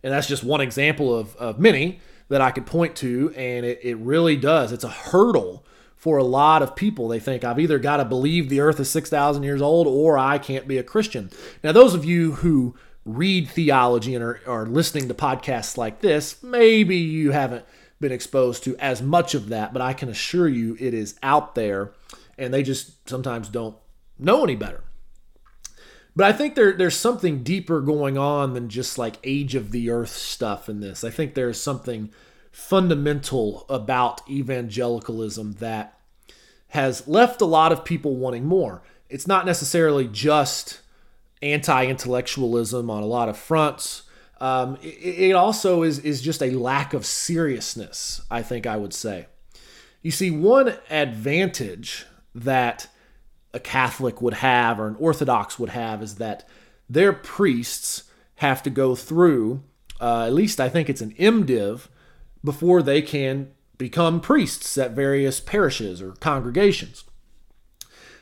And 0.03 0.13
that's 0.13 0.27
just 0.27 0.43
one 0.43 0.61
example 0.61 1.15
of, 1.15 1.35
of 1.37 1.59
many 1.59 1.99
that 2.29 2.41
I 2.41 2.51
could 2.51 2.67
point 2.67 2.95
to. 2.97 3.33
And 3.35 3.65
it, 3.65 3.79
it 3.81 3.95
really 3.95 4.35
does. 4.35 4.71
It's 4.71 4.83
a 4.83 4.89
hurdle 4.89 5.65
for 5.95 6.17
a 6.17 6.23
lot 6.23 6.61
of 6.61 6.75
people. 6.75 7.07
They 7.07 7.19
think 7.19 7.43
I've 7.43 7.59
either 7.59 7.79
got 7.79 7.97
to 7.97 8.05
believe 8.05 8.49
the 8.49 8.59
earth 8.59 8.79
is 8.79 8.91
6,000 8.91 9.41
years 9.41 9.63
old 9.63 9.87
or 9.87 10.19
I 10.19 10.37
can't 10.37 10.67
be 10.67 10.77
a 10.77 10.83
Christian. 10.83 11.31
Now, 11.63 11.71
those 11.71 11.95
of 11.95 12.05
you 12.05 12.33
who 12.33 12.75
read 13.05 13.47
theology 13.47 14.15
and 14.15 14.23
are, 14.23 14.41
are 14.47 14.65
listening 14.65 15.07
to 15.07 15.13
podcasts 15.13 15.77
like 15.77 16.01
this, 16.01 16.41
maybe 16.43 16.97
you 16.97 17.31
haven't 17.31 17.65
been 17.99 18.11
exposed 18.11 18.63
to 18.63 18.75
as 18.77 19.01
much 19.01 19.35
of 19.35 19.49
that, 19.49 19.71
but 19.71 19.81
I 19.81 19.93
can 19.93 20.09
assure 20.09 20.47
you 20.47 20.75
it 20.79 20.93
is 20.93 21.17
out 21.23 21.55
there 21.55 21.91
and 22.37 22.53
they 22.53 22.63
just 22.63 23.07
sometimes 23.07 23.47
don't 23.47 23.77
know 24.19 24.43
any 24.43 24.55
better. 24.55 24.83
But 26.15 26.25
I 26.25 26.33
think 26.33 26.55
there, 26.55 26.73
there's 26.73 26.95
something 26.95 27.43
deeper 27.43 27.81
going 27.81 28.17
on 28.17 28.53
than 28.53 28.69
just 28.69 28.97
like 28.97 29.17
age 29.23 29.53
of 29.53 29.71
the 29.71 29.89
earth 29.89 30.11
stuff 30.11 30.69
in 30.69 30.79
this. 30.79 31.03
I 31.03 31.09
think 31.09 31.33
there's 31.33 31.61
something 31.61 32.09
fundamental 32.51 33.65
about 33.67 34.27
evangelicalism 34.29 35.53
that 35.53 35.99
has 36.69 37.07
left 37.07 37.41
a 37.41 37.45
lot 37.45 37.73
of 37.73 37.83
people 37.83 38.15
wanting 38.15 38.45
more. 38.45 38.81
It's 39.09 39.27
not 39.27 39.45
necessarily 39.45 40.07
just 40.07 40.79
anti 41.53 41.85
intellectualism 41.85 42.89
on 42.89 43.03
a 43.03 43.07
lot 43.07 43.29
of 43.29 43.37
fronts. 43.37 44.03
Um, 44.41 44.77
it, 44.81 45.29
it 45.29 45.31
also 45.33 45.83
is, 45.83 45.99
is 45.99 46.21
just 46.21 46.41
a 46.41 46.51
lack 46.51 46.93
of 46.93 47.05
seriousness, 47.05 48.21
I 48.29 48.41
think 48.41 48.67
I 48.67 48.77
would 48.77 48.93
say. 48.93 49.27
You 50.01 50.11
see, 50.11 50.29
one 50.29 50.75
advantage 50.89 52.05
that 52.33 52.87
a 53.53 53.59
Catholic 53.59 54.21
would 54.21 54.35
have 54.35 54.79
or 54.79 54.87
an 54.87 54.97
Orthodox 54.99 55.57
would 55.57 55.69
have 55.69 56.03
is 56.03 56.15
that 56.15 56.47
their 56.89 57.13
priests 57.13 58.03
have 58.35 58.61
to 58.63 58.69
go 58.69 58.95
through, 58.95 59.63
uh, 60.01 60.25
at 60.25 60.33
least 60.33 60.59
I 60.59 60.69
think 60.69 60.89
it's 60.89 61.01
an 61.01 61.13
MDiv, 61.13 61.87
before 62.43 62.83
they 62.83 63.01
can 63.01 63.51
become 63.77 64.21
priests 64.21 64.77
at 64.77 64.91
various 64.91 65.39
parishes 65.39 66.01
or 66.01 66.11
congregations. 66.13 67.05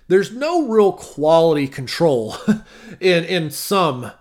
There's 0.07 0.31
no 0.31 0.67
real 0.67 0.91
quality 0.91 1.67
control 1.67 2.36
in, 3.00 3.24
in 3.24 3.51
some 3.51 4.12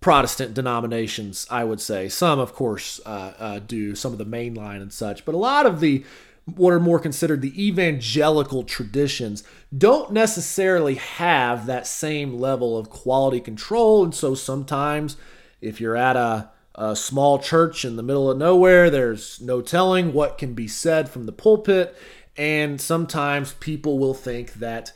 Protestant 0.00 0.52
denominations, 0.52 1.46
I 1.50 1.64
would 1.64 1.80
say. 1.80 2.10
Some, 2.10 2.38
of 2.38 2.54
course, 2.54 3.00
uh, 3.06 3.32
uh, 3.38 3.58
do, 3.60 3.94
some 3.94 4.12
of 4.12 4.18
the 4.18 4.26
mainline 4.26 4.82
and 4.82 4.92
such, 4.92 5.24
but 5.24 5.34
a 5.34 5.38
lot 5.38 5.64
of 5.64 5.80
the 5.80 6.04
what 6.44 6.74
are 6.74 6.80
more 6.80 6.98
considered 6.98 7.40
the 7.40 7.66
evangelical 7.66 8.64
traditions 8.64 9.42
don't 9.76 10.12
necessarily 10.12 10.96
have 10.96 11.64
that 11.64 11.86
same 11.86 12.38
level 12.38 12.76
of 12.76 12.90
quality 12.90 13.40
control. 13.40 14.04
And 14.04 14.14
so 14.14 14.34
sometimes, 14.34 15.16
if 15.62 15.80
you're 15.80 15.96
at 15.96 16.16
a, 16.16 16.50
a 16.74 16.94
small 16.94 17.38
church 17.38 17.84
in 17.84 17.96
the 17.96 18.02
middle 18.02 18.30
of 18.30 18.36
nowhere, 18.36 18.90
there's 18.90 19.40
no 19.40 19.62
telling 19.62 20.12
what 20.12 20.36
can 20.36 20.52
be 20.52 20.68
said 20.68 21.08
from 21.08 21.24
the 21.24 21.32
pulpit. 21.32 21.96
And 22.36 22.80
sometimes 22.80 23.54
people 23.54 23.98
will 23.98 24.12
think 24.12 24.54
that 24.54 24.92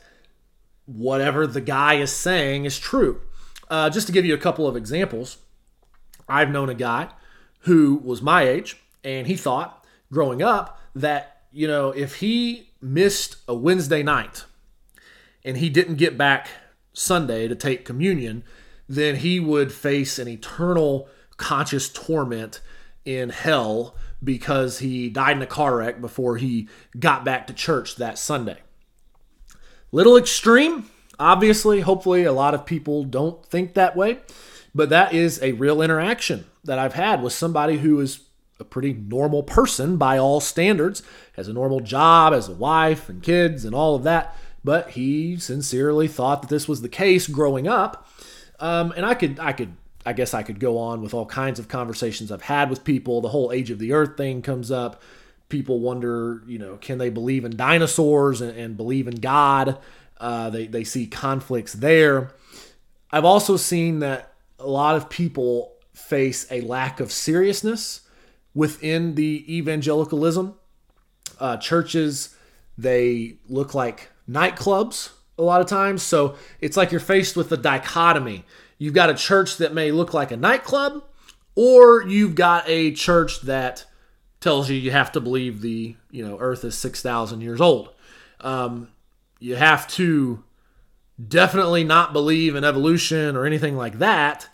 whatever 0.89 1.45
the 1.45 1.61
guy 1.61 1.95
is 1.95 2.11
saying 2.11 2.65
is 2.65 2.79
true. 2.79 3.21
Uh, 3.69 3.89
just 3.89 4.07
to 4.07 4.13
give 4.13 4.25
you 4.25 4.33
a 4.33 4.39
couple 4.39 4.67
of 4.67 4.75
examples, 4.75 5.37
I've 6.27 6.49
known 6.49 6.69
a 6.69 6.75
guy 6.75 7.09
who 7.61 7.95
was 8.03 8.21
my 8.21 8.43
age, 8.43 8.81
and 9.03 9.27
he 9.27 9.35
thought 9.35 9.85
growing 10.11 10.41
up 10.41 10.79
that 10.95 11.39
you 11.51 11.67
know, 11.67 11.89
if 11.91 12.15
he 12.15 12.69
missed 12.81 13.37
a 13.47 13.55
Wednesday 13.55 14.03
night 14.03 14.45
and 15.43 15.57
he 15.57 15.69
didn't 15.69 15.95
get 15.95 16.17
back 16.17 16.47
Sunday 16.93 17.47
to 17.47 17.55
take 17.55 17.85
communion, 17.85 18.43
then 18.87 19.17
he 19.17 19.39
would 19.39 19.71
face 19.71 20.19
an 20.19 20.27
eternal 20.27 21.07
conscious 21.37 21.89
torment 21.89 22.61
in 23.05 23.29
hell 23.29 23.95
because 24.23 24.79
he 24.79 25.09
died 25.09 25.37
in 25.37 25.41
a 25.41 25.47
car 25.47 25.77
wreck 25.77 26.01
before 26.01 26.37
he 26.37 26.67
got 26.99 27.23
back 27.23 27.47
to 27.47 27.53
church 27.53 27.95
that 27.95 28.17
Sunday. 28.17 28.59
Little 29.91 30.17
extreme, 30.17 30.89
obviously. 31.19 31.81
Hopefully, 31.81 32.23
a 32.23 32.31
lot 32.31 32.53
of 32.53 32.65
people 32.65 33.03
don't 33.03 33.43
think 33.45 33.73
that 33.73 33.95
way, 33.95 34.19
but 34.73 34.89
that 34.89 35.13
is 35.13 35.41
a 35.41 35.53
real 35.53 35.81
interaction 35.81 36.45
that 36.63 36.79
I've 36.79 36.93
had 36.93 37.23
with 37.23 37.33
somebody 37.33 37.77
who 37.77 37.99
is 37.99 38.21
a 38.59 38.65
pretty 38.65 38.93
normal 38.93 39.41
person 39.43 39.97
by 39.97 40.17
all 40.17 40.39
standards, 40.39 41.01
has 41.33 41.47
a 41.47 41.53
normal 41.53 41.79
job, 41.79 42.33
has 42.33 42.49
a 42.49 42.53
wife 42.53 43.09
and 43.09 43.23
kids 43.23 43.65
and 43.65 43.73
all 43.73 43.95
of 43.95 44.03
that. 44.03 44.35
But 44.63 44.91
he 44.91 45.37
sincerely 45.37 46.07
thought 46.07 46.41
that 46.41 46.49
this 46.49 46.67
was 46.67 46.81
the 46.81 46.89
case 46.89 47.27
growing 47.27 47.67
up. 47.67 48.07
Um, 48.59 48.93
and 48.97 49.05
I 49.05 49.13
could, 49.13 49.39
I 49.39 49.53
could, 49.53 49.77
I 50.05 50.11
guess 50.11 50.33
I 50.33 50.43
could 50.43 50.59
go 50.59 50.77
on 50.77 51.01
with 51.01 51.13
all 51.13 51.25
kinds 51.25 51.59
of 51.59 51.69
conversations 51.69 52.31
I've 52.31 52.41
had 52.41 52.69
with 52.69 52.83
people. 52.83 53.21
The 53.21 53.29
whole 53.29 53.53
age 53.53 53.71
of 53.71 53.79
the 53.79 53.93
earth 53.93 54.17
thing 54.17 54.41
comes 54.41 54.69
up. 54.69 55.01
People 55.49 55.79
wonder, 55.79 56.43
you 56.47 56.59
know, 56.59 56.77
can 56.77 56.99
they 56.99 57.09
believe 57.09 57.43
in 57.43 57.55
dinosaurs 57.55 58.41
and, 58.41 58.55
and 58.57 58.77
believe 58.77 59.07
in 59.07 59.15
God? 59.15 59.79
Uh, 60.17 60.49
they, 60.49 60.67
they 60.67 60.83
see 60.83 61.07
conflicts 61.07 61.73
there. 61.73 62.31
I've 63.11 63.25
also 63.25 63.57
seen 63.57 63.99
that 63.99 64.33
a 64.59 64.67
lot 64.67 64.95
of 64.95 65.09
people 65.09 65.73
face 65.93 66.45
a 66.51 66.61
lack 66.61 66.99
of 66.99 67.11
seriousness 67.11 68.01
within 68.53 69.15
the 69.15 69.57
evangelicalism. 69.57 70.55
Uh, 71.39 71.57
churches, 71.57 72.35
they 72.77 73.37
look 73.47 73.73
like 73.73 74.09
nightclubs 74.29 75.11
a 75.37 75.43
lot 75.43 75.61
of 75.61 75.67
times. 75.67 76.03
So 76.03 76.35
it's 76.59 76.77
like 76.77 76.91
you're 76.91 76.99
faced 76.99 77.35
with 77.35 77.51
a 77.51 77.57
dichotomy. 77.57 78.45
You've 78.77 78.93
got 78.93 79.09
a 79.09 79.15
church 79.15 79.57
that 79.57 79.73
may 79.73 79.91
look 79.91 80.13
like 80.13 80.31
a 80.31 80.37
nightclub, 80.37 81.03
or 81.55 82.03
you've 82.03 82.35
got 82.35 82.63
a 82.67 82.91
church 82.91 83.41
that 83.41 83.85
tells 84.41 84.69
you 84.69 84.77
you 84.77 84.91
have 84.91 85.11
to 85.13 85.19
believe 85.19 85.61
the 85.61 85.95
you 86.11 86.25
know 86.25 86.37
Earth 86.39 86.63
is 86.63 86.77
six 86.77 87.01
thousand 87.01 87.41
years 87.41 87.61
old. 87.61 87.89
Um, 88.41 88.89
you 89.39 89.55
have 89.55 89.87
to 89.89 90.43
definitely 91.27 91.83
not 91.83 92.13
believe 92.13 92.55
in 92.55 92.63
evolution 92.63 93.35
or 93.35 93.45
anything 93.45 93.75
like 93.75 93.99
that, 93.99 94.47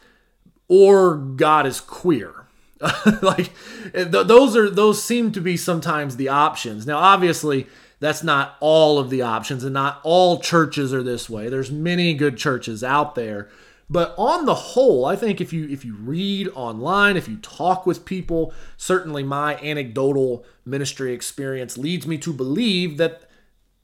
or 0.68 1.16
God 1.16 1.66
is 1.66 1.80
queer. 1.80 2.34
like 3.22 3.52
th- 3.94 4.10
those 4.10 4.56
are 4.56 4.70
those 4.70 5.02
seem 5.02 5.32
to 5.32 5.42
be 5.42 5.56
sometimes 5.58 6.18
the 6.18 6.30
options. 6.30 6.86
Now, 6.86 6.98
obviously, 6.98 7.68
that's 8.00 8.24
not 8.24 8.58
all 8.60 9.00
of 9.00 9.10
the 9.10 9.22
options, 9.22 9.64
and 9.64 9.74
not 9.74 10.02
all 10.04 10.40
churches 10.40 10.94
are 10.94 11.04
this 11.04 11.30
way. 11.30 11.48
There's 11.48 11.72
many 11.72 12.14
good 12.14 12.38
churches 12.38 12.84
out 12.84 13.16
there, 13.16 13.50
but 13.90 14.16
on 14.18 14.46
the 14.46 14.56
whole, 14.56 15.06
I 15.06 15.16
think 15.16 15.40
if 15.40 15.54
you 15.54 15.68
if 15.70 15.86
you 15.86 15.96
read 15.96 16.50
online, 16.56 17.18
if 17.18 17.28
you 17.28 17.38
talk 17.38 17.86
with 17.86 18.06
people, 18.06 18.54
certainly 18.78 19.24
my 19.24 19.58
anecdotal 19.58 20.46
ministry 20.66 21.14
experience 21.14 21.78
leads 21.78 22.08
me 22.08 22.18
to 22.20 22.34
believe 22.34 22.98
that 22.98 23.30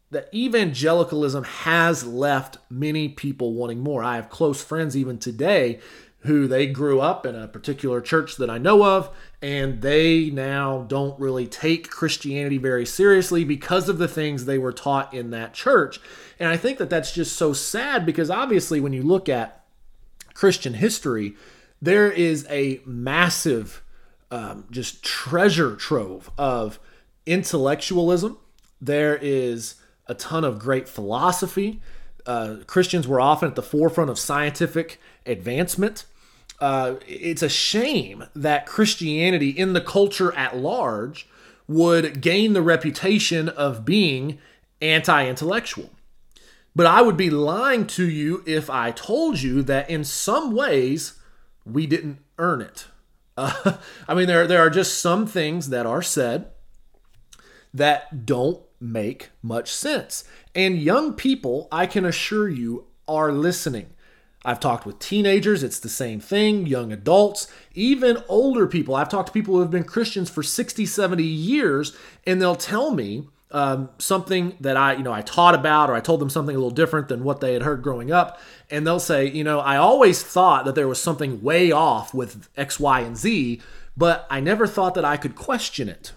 that 0.10 0.30
evangelicalism 0.34 1.44
has 1.44 2.06
left 2.06 2.58
many 2.70 3.10
people 3.10 3.54
wanting 3.54 3.80
more. 3.80 4.04
I 4.04 4.16
have 4.16 4.30
close 4.30 4.62
friends 4.64 4.98
even 4.98 5.18
today 5.18 5.80
who 6.24 6.48
they 6.48 6.68
grew 6.68 7.00
up 7.00 7.26
in 7.26 7.36
a 7.36 7.48
particular 7.48 8.00
church 8.00 8.36
that 8.36 8.50
I 8.50 8.60
know 8.60 8.86
of, 8.86 9.10
and 9.42 9.82
they 9.82 10.30
now 10.30 10.86
don't 10.88 11.20
really 11.20 11.48
take 11.48 11.90
Christianity 11.90 12.58
very 12.58 12.86
seriously 12.86 13.44
because 13.44 13.90
of 13.90 13.98
the 13.98 14.08
things 14.08 14.46
they 14.46 14.60
were 14.60 14.74
taught 14.74 15.14
in 15.14 15.32
that 15.32 15.54
church. 15.54 16.00
And 16.40 16.50
I 16.50 16.58
think 16.58 16.78
that 16.78 16.92
that's 16.92 17.12
just 17.12 17.36
so 17.36 17.54
sad 17.54 18.06
because 18.06 18.30
obviously, 18.30 18.80
when 18.80 18.94
you 18.94 19.02
look 19.02 19.30
at 19.30 19.61
Christian 20.34 20.76
history, 20.76 21.36
there 21.82 22.12
is 22.12 22.46
a 22.50 22.82
massive, 22.86 23.84
um, 24.30 24.66
just 24.72 25.04
treasure 25.04 25.76
trove 25.76 26.30
of 26.38 26.80
intellectualism. 27.26 28.38
There 28.80 29.18
is 29.22 29.76
a 30.08 30.14
ton 30.14 30.44
of 30.44 30.60
great 30.60 30.88
philosophy. 30.88 31.82
Uh, 32.26 32.58
Christians 32.68 33.08
were 33.08 33.20
often 33.22 33.50
at 33.50 33.56
the 33.56 33.64
forefront 33.64 34.10
of 34.10 34.20
scientific 34.20 35.00
advancement 35.26 36.06
uh, 36.62 36.96
it's 37.08 37.42
a 37.42 37.50
shame 37.50 38.26
that 38.36 38.68
Christianity 38.68 39.50
in 39.50 39.74
the 39.74 39.82
culture 39.82 40.34
at 40.36 40.56
large 40.56 41.28
would 41.68 42.22
gain 42.22 42.54
the 42.54 42.62
reputation 42.62 43.50
of 43.50 43.84
being 43.84 44.38
anti 44.80 45.28
intellectual. 45.28 45.90
But 46.76 46.86
I 46.86 47.02
would 47.02 47.18
be 47.18 47.30
lying 47.30 47.86
to 47.88 48.10
you 48.10 48.44
if 48.46 48.70
I 48.70 48.92
told 48.92 49.42
you 49.42 49.62
that 49.64 49.90
in 49.90 50.04
some 50.04 50.56
ways 50.56 51.20
we 51.66 51.86
didn't 51.86 52.20
earn 52.38 52.62
it. 52.62 52.88
Uh, 53.38 53.78
I 54.08 54.14
mean, 54.14 54.28
there, 54.28 54.48
there 54.48 54.62
are 54.62 54.70
just 54.70 55.00
some 55.00 55.28
things 55.28 55.70
that 55.70 55.86
are 55.86 56.02
said 56.02 56.52
that 57.74 58.26
don't 58.26 58.62
make 58.80 59.30
much 59.42 59.72
sense. 59.72 60.24
And 60.56 60.82
young 60.82 61.14
people, 61.14 61.68
I 61.72 61.86
can 61.86 62.06
assure 62.06 62.50
you, 62.50 62.88
are 63.08 63.32
listening. 63.32 63.88
I've 64.44 64.60
talked 64.60 64.88
with 64.88 64.98
teenagers, 64.98 65.62
it's 65.62 65.80
the 65.80 65.90
same 65.90 66.20
thing, 66.20 66.66
young 66.66 66.92
adults, 66.92 67.48
even 67.76 68.24
older 68.28 68.66
people. 68.66 68.96
I've 68.96 69.10
talked 69.10 69.28
to 69.28 69.34
people 69.34 69.54
who 69.54 69.62
have 69.62 69.70
been 69.70 69.84
Christians 69.84 70.32
for 70.32 70.42
60, 70.42 70.86
70 70.86 71.24
years, 71.24 71.96
and 72.26 72.42
they'll 72.42 72.56
tell 72.56 72.92
me 72.92 73.28
um, 73.52 73.90
something 73.98 74.56
that 74.60 74.78
I, 74.78 74.94
you 74.94 75.04
know, 75.04 75.14
I 75.14 75.22
taught 75.22 75.56
about 75.56 75.90
or 75.90 75.94
I 75.94 76.00
told 76.00 76.22
them 76.22 76.30
something 76.30 76.56
a 76.56 76.60
little 76.60 76.72
different 76.72 77.08
than 77.10 77.24
what 77.24 77.42
they 77.42 77.54
had 77.54 77.64
heard 77.64 77.82
growing 77.82 78.12
up, 78.12 78.40
and 78.70 78.86
they'll 78.86 79.00
say, 79.00 79.28
you 79.28 79.44
know, 79.44 79.60
I 79.60 79.78
always 79.78 80.24
thought 80.24 80.66
that 80.66 80.76
there 80.76 80.88
was 80.88 81.02
something 81.02 81.42
way 81.42 81.72
off 81.72 82.14
with 82.14 82.50
X, 82.56 82.80
Y, 82.80 83.02
and 83.02 83.18
Z, 83.18 83.62
but 83.98 84.26
I 84.30 84.40
never 84.40 84.68
thought 84.68 84.96
that 84.96 85.06
I 85.06 85.18
could 85.18 85.36
question 85.36 85.90
it, 85.90 86.14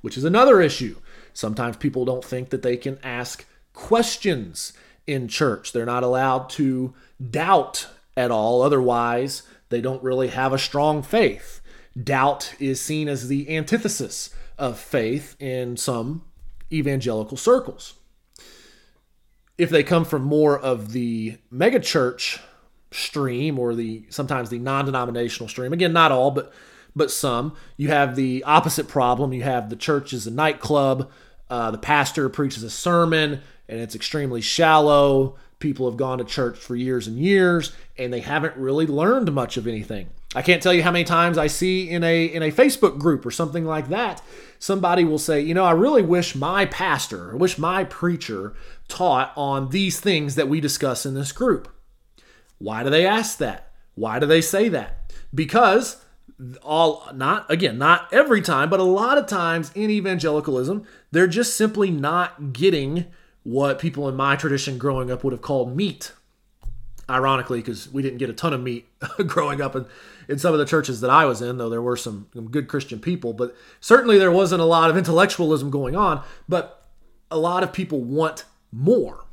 which 0.00 0.16
is 0.16 0.24
another 0.24 0.60
issue. 0.60 0.96
Sometimes 1.34 1.76
people 1.76 2.04
don't 2.04 2.24
think 2.24 2.48
that 2.50 2.62
they 2.62 2.76
can 2.76 2.98
ask 3.02 3.44
questions 3.74 4.72
in 5.06 5.28
church. 5.28 5.72
They're 5.72 5.84
not 5.84 6.02
allowed 6.02 6.48
to 6.50 6.94
doubt 7.30 7.88
at 8.16 8.30
all, 8.30 8.62
otherwise, 8.62 9.42
they 9.68 9.80
don't 9.80 10.02
really 10.02 10.28
have 10.28 10.52
a 10.52 10.58
strong 10.58 11.02
faith. 11.02 11.60
Doubt 12.02 12.54
is 12.58 12.80
seen 12.80 13.08
as 13.08 13.28
the 13.28 13.54
antithesis 13.54 14.30
of 14.58 14.78
faith 14.78 15.36
in 15.38 15.76
some 15.76 16.22
evangelical 16.72 17.36
circles. 17.36 17.94
If 19.58 19.70
they 19.70 19.82
come 19.82 20.04
from 20.04 20.22
more 20.22 20.58
of 20.58 20.92
the 20.92 21.38
megachurch 21.52 22.40
stream 22.90 23.58
or 23.58 23.74
the 23.74 24.04
sometimes 24.10 24.50
the 24.50 24.58
non-denominational 24.58 25.48
stream, 25.48 25.72
again, 25.72 25.92
not 25.92 26.12
all, 26.12 26.30
but 26.30 26.52
but 26.94 27.10
some, 27.10 27.54
you 27.76 27.88
have 27.88 28.16
the 28.16 28.42
opposite 28.44 28.88
problem. 28.88 29.34
You 29.34 29.42
have 29.42 29.68
the 29.68 29.76
church 29.76 30.14
is 30.14 30.26
a 30.26 30.30
nightclub. 30.30 31.10
Uh, 31.48 31.70
the 31.70 31.78
pastor 31.78 32.28
preaches 32.30 32.62
a 32.62 32.70
sermon 32.70 33.42
and 33.68 33.80
it's 33.80 33.94
extremely 33.94 34.40
shallow. 34.40 35.36
People 35.58 35.88
have 35.88 35.98
gone 35.98 36.18
to 36.18 36.24
church 36.24 36.58
for 36.58 36.74
years 36.74 37.06
and 37.06 37.18
years 37.18 37.72
and 37.98 38.12
they 38.12 38.20
haven't 38.20 38.56
really 38.56 38.86
learned 38.86 39.32
much 39.32 39.58
of 39.58 39.66
anything. 39.66 40.08
I 40.34 40.42
can't 40.42 40.62
tell 40.62 40.74
you 40.74 40.82
how 40.82 40.90
many 40.90 41.04
times 41.04 41.38
I 41.38 41.46
see 41.46 41.88
in 41.88 42.02
a 42.02 42.26
in 42.26 42.42
a 42.42 42.50
Facebook 42.50 42.98
group 42.98 43.24
or 43.24 43.30
something 43.30 43.64
like 43.64 43.88
that, 43.88 44.22
somebody 44.58 45.04
will 45.04 45.18
say, 45.18 45.40
"You 45.40 45.54
know, 45.54 45.64
I 45.64 45.72
really 45.72 46.02
wish 46.02 46.34
my 46.34 46.66
pastor, 46.66 47.32
I 47.32 47.36
wish 47.36 47.58
my 47.58 47.84
preacher 47.84 48.54
taught 48.88 49.32
on 49.36 49.70
these 49.70 50.00
things 50.00 50.34
that 50.34 50.48
we 50.48 50.60
discuss 50.60 51.06
in 51.06 51.14
this 51.14 51.32
group." 51.32 51.68
Why 52.58 52.82
do 52.82 52.90
they 52.90 53.06
ask 53.06 53.38
that? 53.38 53.72
Why 53.94 54.18
do 54.18 54.26
they 54.26 54.40
say 54.40 54.68
that? 54.68 55.12
Because 55.34 55.98
all 56.62 57.08
not 57.14 57.50
again, 57.50 57.78
not 57.78 58.08
every 58.12 58.42
time, 58.42 58.68
but 58.68 58.80
a 58.80 58.84
lot 58.84 59.18
of 59.18 59.26
times 59.26 59.70
in 59.74 59.90
evangelicalism, 59.90 60.84
they're 61.12 61.26
just 61.26 61.56
simply 61.56 61.90
not 61.90 62.52
getting 62.52 63.06
what 63.42 63.78
people 63.78 64.08
in 64.08 64.16
my 64.16 64.36
tradition 64.36 64.76
growing 64.76 65.10
up 65.10 65.22
would 65.22 65.32
have 65.32 65.40
called 65.40 65.76
meat 65.76 66.12
ironically, 67.08 67.60
because 67.60 67.90
we 67.92 68.02
didn't 68.02 68.18
get 68.18 68.30
a 68.30 68.32
ton 68.32 68.52
of 68.52 68.62
meat 68.62 68.86
growing 69.26 69.60
up 69.60 69.76
in, 69.76 69.86
in 70.28 70.38
some 70.38 70.52
of 70.52 70.58
the 70.58 70.64
churches 70.64 71.00
that 71.00 71.10
I 71.10 71.24
was 71.24 71.40
in, 71.42 71.58
though 71.58 71.70
there 71.70 71.82
were 71.82 71.96
some, 71.96 72.28
some 72.34 72.50
good 72.50 72.68
Christian 72.68 72.98
people. 72.98 73.32
But 73.32 73.54
certainly 73.80 74.18
there 74.18 74.32
wasn't 74.32 74.60
a 74.60 74.66
lot 74.66 74.90
of 74.90 74.96
intellectualism 74.96 75.70
going 75.70 75.94
on. 75.94 76.22
But 76.48 76.86
a 77.30 77.38
lot 77.38 77.62
of 77.62 77.72
people 77.72 78.02
want 78.02 78.44
more. 78.72 79.24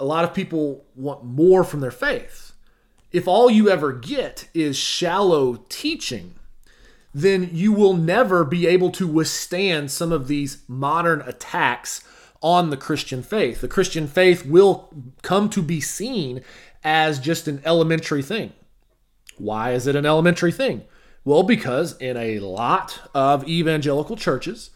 A 0.00 0.04
lot 0.04 0.24
of 0.24 0.32
people 0.32 0.84
want 0.94 1.24
more 1.24 1.64
from 1.64 1.80
their 1.80 1.90
faith. 1.90 2.52
If 3.10 3.26
all 3.26 3.50
you 3.50 3.68
ever 3.68 3.92
get 3.92 4.48
is 4.54 4.76
shallow 4.76 5.64
teaching, 5.68 6.34
then 7.14 7.50
you 7.52 7.72
will 7.72 7.94
never 7.94 8.44
be 8.44 8.66
able 8.66 8.90
to 8.92 9.06
withstand 9.06 9.90
some 9.90 10.12
of 10.12 10.28
these 10.28 10.62
modern 10.68 11.22
attacks 11.22 12.04
on 12.42 12.70
the 12.70 12.76
Christian 12.76 13.22
faith. 13.22 13.60
The 13.60 13.68
Christian 13.68 14.06
faith 14.06 14.46
will 14.46 14.92
come 15.22 15.50
to 15.50 15.62
be 15.62 15.80
seen 15.80 16.42
as 16.84 17.18
just 17.18 17.48
an 17.48 17.60
elementary 17.64 18.22
thing. 18.22 18.52
Why 19.36 19.72
is 19.72 19.86
it 19.86 19.96
an 19.96 20.06
elementary 20.06 20.52
thing? 20.52 20.82
Well, 21.24 21.42
because 21.42 21.96
in 21.98 22.16
a 22.16 22.38
lot 22.38 23.00
of 23.14 23.48
evangelical 23.48 24.16
churches, 24.16 24.70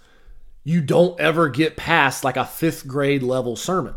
you 0.64 0.80
don't 0.80 1.18
ever 1.18 1.48
get 1.48 1.76
past 1.76 2.24
like 2.24 2.36
a 2.36 2.44
fifth 2.44 2.86
grade 2.86 3.22
level 3.22 3.56
sermon. 3.56 3.94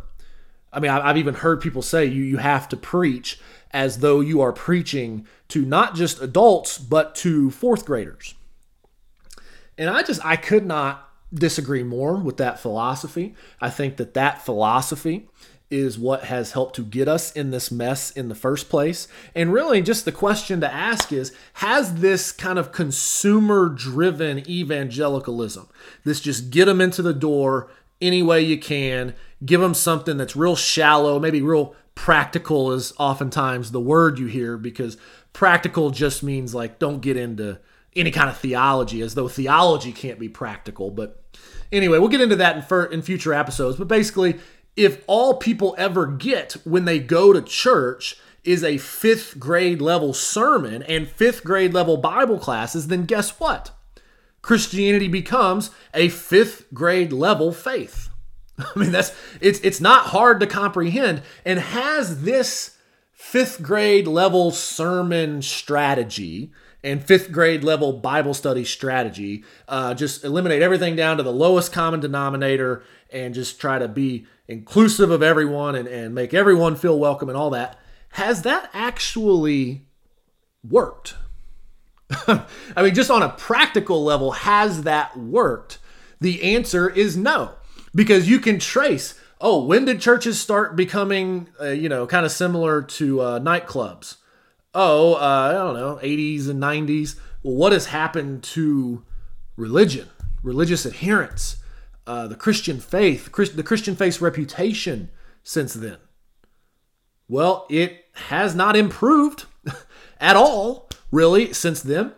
I 0.71 0.79
mean, 0.79 0.91
I've 0.91 1.17
even 1.17 1.35
heard 1.35 1.61
people 1.61 1.81
say 1.81 2.05
you, 2.05 2.23
you 2.23 2.37
have 2.37 2.67
to 2.69 2.77
preach 2.77 3.39
as 3.71 3.99
though 3.99 4.21
you 4.21 4.41
are 4.41 4.51
preaching 4.51 5.27
to 5.49 5.65
not 5.65 5.95
just 5.95 6.21
adults, 6.21 6.77
but 6.77 7.15
to 7.15 7.51
fourth 7.51 7.85
graders. 7.85 8.33
And 9.77 9.89
I 9.89 10.03
just, 10.03 10.23
I 10.25 10.35
could 10.35 10.65
not 10.65 11.09
disagree 11.35 11.83
more 11.83 12.15
with 12.15 12.37
that 12.37 12.59
philosophy. 12.59 13.35
I 13.61 13.69
think 13.69 13.97
that 13.97 14.13
that 14.13 14.43
philosophy 14.43 15.27
is 15.71 15.97
what 15.97 16.25
has 16.25 16.51
helped 16.51 16.75
to 16.75 16.83
get 16.83 17.07
us 17.07 17.31
in 17.31 17.51
this 17.51 17.71
mess 17.71 18.11
in 18.11 18.29
the 18.29 18.35
first 18.35 18.69
place. 18.69 19.07
And 19.33 19.51
really, 19.51 19.81
just 19.81 20.05
the 20.05 20.11
question 20.11 20.61
to 20.61 20.71
ask 20.71 21.11
is 21.11 21.33
Has 21.53 21.95
this 21.95 22.31
kind 22.31 22.59
of 22.59 22.71
consumer 22.71 23.69
driven 23.69 24.47
evangelicalism, 24.49 25.67
this 26.03 26.21
just 26.21 26.49
get 26.49 26.65
them 26.65 26.81
into 26.81 27.01
the 27.01 27.13
door 27.13 27.69
any 28.01 28.21
way 28.21 28.41
you 28.41 28.59
can, 28.59 29.15
give 29.45 29.61
them 29.61 29.73
something 29.73 30.17
that's 30.17 30.35
real 30.35 30.55
shallow, 30.55 31.19
maybe 31.19 31.41
real 31.41 31.75
practical, 31.95 32.71
is 32.71 32.93
oftentimes 32.97 33.71
the 33.71 33.79
word 33.79 34.19
you 34.19 34.27
hear 34.27 34.57
because 34.57 34.97
practical 35.33 35.91
just 35.91 36.21
means 36.21 36.53
like 36.53 36.77
don't 36.77 37.01
get 37.01 37.17
into 37.17 37.59
any 37.95 38.11
kind 38.11 38.29
of 38.29 38.37
theology 38.37 39.01
as 39.01 39.15
though 39.15 39.27
theology 39.27 39.91
can't 39.91 40.19
be 40.19 40.29
practical. 40.29 40.91
But 40.91 41.23
anyway, 41.75 41.99
we'll 41.99 42.09
get 42.09 42.21
into 42.21 42.35
that 42.37 42.55
in, 42.55 42.61
fir- 42.61 42.85
in 42.85 43.01
future 43.01 43.33
episodes. 43.33 43.77
But 43.77 43.87
basically, 43.87 44.39
if 44.75 45.03
all 45.07 45.35
people 45.35 45.75
ever 45.77 46.05
get 46.07 46.53
when 46.63 46.85
they 46.85 46.99
go 46.99 47.33
to 47.33 47.41
church 47.41 48.17
is 48.43 48.63
a 48.63 48.77
fifth 48.77 49.39
grade 49.39 49.81
level 49.81 50.13
sermon 50.13 50.83
and 50.83 51.07
fifth 51.07 51.43
grade 51.43 51.73
level 51.73 51.97
Bible 51.97 52.37
classes, 52.37 52.87
then 52.87 53.05
guess 53.05 53.39
what? 53.39 53.71
Christianity 54.41 55.07
becomes 55.07 55.71
a 55.93 56.09
fifth 56.09 56.65
grade 56.73 57.11
level 57.11 57.51
faith. 57.51 58.09
I 58.59 58.79
mean, 58.79 58.91
that's 58.91 59.15
it's 59.41 59.59
it's 59.61 59.81
not 59.81 60.07
hard 60.07 60.39
to 60.39 60.47
comprehend. 60.47 61.23
And 61.43 61.59
has 61.59 62.21
this 62.21 62.77
fifth 63.11 63.63
grade 63.63 64.07
level 64.07 64.51
sermon 64.51 65.41
strategy 65.41 66.51
and 66.85 67.03
fifth 67.03 67.31
grade 67.31 67.63
level 67.63 67.93
Bible 67.93 68.35
study 68.35 68.63
strategy. 68.63 69.43
Uh, 69.67 69.95
just 69.95 70.23
eliminate 70.23 70.61
everything 70.61 70.95
down 70.95 71.17
to 71.17 71.23
the 71.23 71.33
lowest 71.33 71.73
common 71.73 71.99
denominator 71.99 72.83
and 73.11 73.33
just 73.33 73.59
try 73.59 73.79
to 73.79 73.87
be 73.87 74.27
inclusive 74.47 75.09
of 75.09 75.23
everyone 75.23 75.75
and, 75.75 75.87
and 75.87 76.13
make 76.13 76.33
everyone 76.33 76.75
feel 76.75 76.99
welcome 76.99 77.27
and 77.27 77.37
all 77.37 77.49
that. 77.49 77.79
Has 78.09 78.43
that 78.43 78.69
actually 78.71 79.87
worked? 80.63 81.15
I 82.27 82.83
mean, 82.83 82.93
just 82.93 83.09
on 83.09 83.23
a 83.23 83.29
practical 83.29 84.03
level, 84.03 84.31
has 84.31 84.83
that 84.83 85.17
worked? 85.17 85.79
The 86.21 86.55
answer 86.55 86.87
is 86.87 87.17
no, 87.17 87.55
because 87.95 88.29
you 88.29 88.39
can 88.39 88.59
trace. 88.59 89.19
Oh, 89.41 89.65
when 89.65 89.85
did 89.85 89.99
churches 89.99 90.39
start 90.39 90.75
becoming, 90.75 91.49
uh, 91.59 91.69
you 91.69 91.89
know, 91.89 92.05
kind 92.05 92.25
of 92.25 92.31
similar 92.31 92.83
to 92.83 93.21
uh, 93.21 93.39
nightclubs? 93.39 94.17
Oh, 94.75 95.15
uh, 95.15 95.49
I 95.49 95.53
don't 95.53 95.73
know, 95.73 95.99
80s 96.03 96.49
and 96.49 96.61
90s. 96.61 97.15
Well, 97.41 97.55
what 97.55 97.71
has 97.71 97.87
happened 97.87 98.43
to 98.43 99.03
religion, 99.55 100.09
religious 100.43 100.85
adherence, 100.85 101.57
uh, 102.05 102.27
the 102.27 102.35
Christian 102.35 102.79
faith, 102.79 103.31
the 103.55 103.63
Christian 103.63 103.95
faith's 103.95 104.21
reputation 104.21 105.09
since 105.41 105.73
then? 105.73 105.97
Well, 107.27 107.65
it 107.69 108.05
has 108.13 108.53
not 108.53 108.75
improved 108.75 109.45
at 110.19 110.35
all, 110.35 110.89
really, 111.11 111.53
since 111.53 111.81
then. 111.81 112.11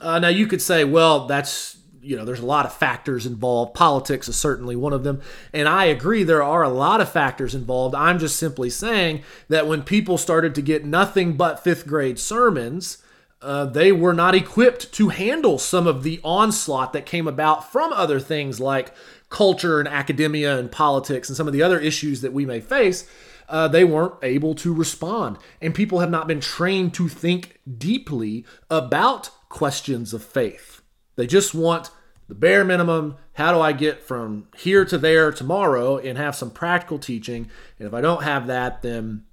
Uh, 0.00 0.20
now, 0.20 0.28
you 0.28 0.46
could 0.46 0.62
say, 0.62 0.84
well, 0.84 1.26
that's 1.26 1.78
you 2.02 2.16
know, 2.16 2.24
there's 2.24 2.40
a 2.40 2.46
lot 2.46 2.66
of 2.66 2.72
factors 2.72 3.26
involved. 3.26 3.74
Politics 3.74 4.28
is 4.28 4.36
certainly 4.36 4.76
one 4.76 4.92
of 4.92 5.04
them. 5.04 5.20
And 5.52 5.68
I 5.68 5.84
agree, 5.84 6.22
there 6.22 6.42
are 6.42 6.62
a 6.62 6.68
lot 6.68 7.00
of 7.00 7.10
factors 7.10 7.54
involved. 7.54 7.94
I'm 7.94 8.18
just 8.18 8.36
simply 8.36 8.70
saying 8.70 9.22
that 9.48 9.66
when 9.66 9.82
people 9.82 10.18
started 10.18 10.54
to 10.54 10.62
get 10.62 10.84
nothing 10.84 11.36
but 11.36 11.62
fifth 11.62 11.86
grade 11.86 12.18
sermons, 12.18 12.98
uh, 13.42 13.64
they 13.66 13.90
were 13.92 14.12
not 14.12 14.34
equipped 14.34 14.92
to 14.92 15.08
handle 15.08 15.58
some 15.58 15.86
of 15.86 16.02
the 16.02 16.20
onslaught 16.22 16.92
that 16.92 17.06
came 17.06 17.26
about 17.26 17.70
from 17.70 17.92
other 17.92 18.20
things 18.20 18.60
like 18.60 18.92
culture 19.30 19.78
and 19.78 19.88
academia 19.88 20.58
and 20.58 20.70
politics 20.72 21.28
and 21.28 21.36
some 21.36 21.46
of 21.46 21.52
the 21.52 21.62
other 21.62 21.78
issues 21.78 22.20
that 22.20 22.32
we 22.32 22.44
may 22.44 22.60
face. 22.60 23.08
Uh, 23.48 23.66
they 23.66 23.82
weren't 23.82 24.14
able 24.22 24.54
to 24.54 24.72
respond. 24.72 25.36
And 25.60 25.74
people 25.74 26.00
have 26.00 26.10
not 26.10 26.28
been 26.28 26.40
trained 26.40 26.94
to 26.94 27.08
think 27.08 27.58
deeply 27.78 28.44
about 28.70 29.30
questions 29.48 30.14
of 30.14 30.22
faith. 30.22 30.79
They 31.20 31.26
just 31.26 31.54
want 31.54 31.90
the 32.28 32.34
bare 32.34 32.64
minimum. 32.64 33.16
How 33.34 33.52
do 33.52 33.60
I 33.60 33.72
get 33.72 34.02
from 34.02 34.48
here 34.56 34.86
to 34.86 34.96
there 34.96 35.30
tomorrow 35.30 35.98
and 35.98 36.16
have 36.16 36.34
some 36.34 36.50
practical 36.50 36.98
teaching? 36.98 37.50
And 37.78 37.86
if 37.86 37.92
I 37.92 38.00
don't 38.00 38.22
have 38.22 38.46
that, 38.46 38.80
then 38.80 39.24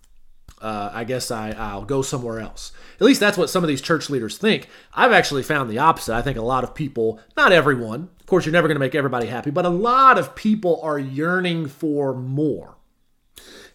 uh, 0.61 0.89
I 0.91 1.05
guess 1.05 1.31
I, 1.31 1.51
I'll 1.51 1.85
go 1.85 2.01
somewhere 2.01 2.41
else. 2.41 2.73
At 2.99 3.05
least 3.05 3.21
that's 3.21 3.37
what 3.37 3.49
some 3.49 3.63
of 3.63 3.69
these 3.69 3.79
church 3.79 4.09
leaders 4.09 4.37
think. 4.37 4.67
I've 4.93 5.13
actually 5.13 5.43
found 5.43 5.69
the 5.69 5.77
opposite. 5.77 6.13
I 6.13 6.21
think 6.21 6.37
a 6.37 6.41
lot 6.41 6.65
of 6.65 6.75
people, 6.75 7.21
not 7.37 7.53
everyone, 7.53 8.09
of 8.19 8.25
course, 8.25 8.45
you're 8.45 8.51
never 8.51 8.67
going 8.67 8.75
to 8.75 8.79
make 8.79 8.93
everybody 8.93 9.27
happy, 9.27 9.49
but 9.49 9.65
a 9.65 9.69
lot 9.69 10.17
of 10.17 10.35
people 10.35 10.81
are 10.83 10.99
yearning 10.99 11.67
for 11.67 12.13
more. 12.13 12.75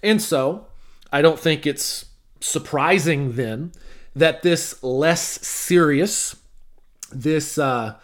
And 0.03 0.21
so 0.21 0.67
I 1.11 1.23
don't 1.23 1.41
think 1.41 1.67
it's 1.67 2.05
surprising 2.41 3.37
then 3.37 3.73
that 4.15 4.43
this 4.43 4.83
less 4.83 5.23
serious, 5.47 6.37
this 7.15 7.59
uh, 7.59 7.97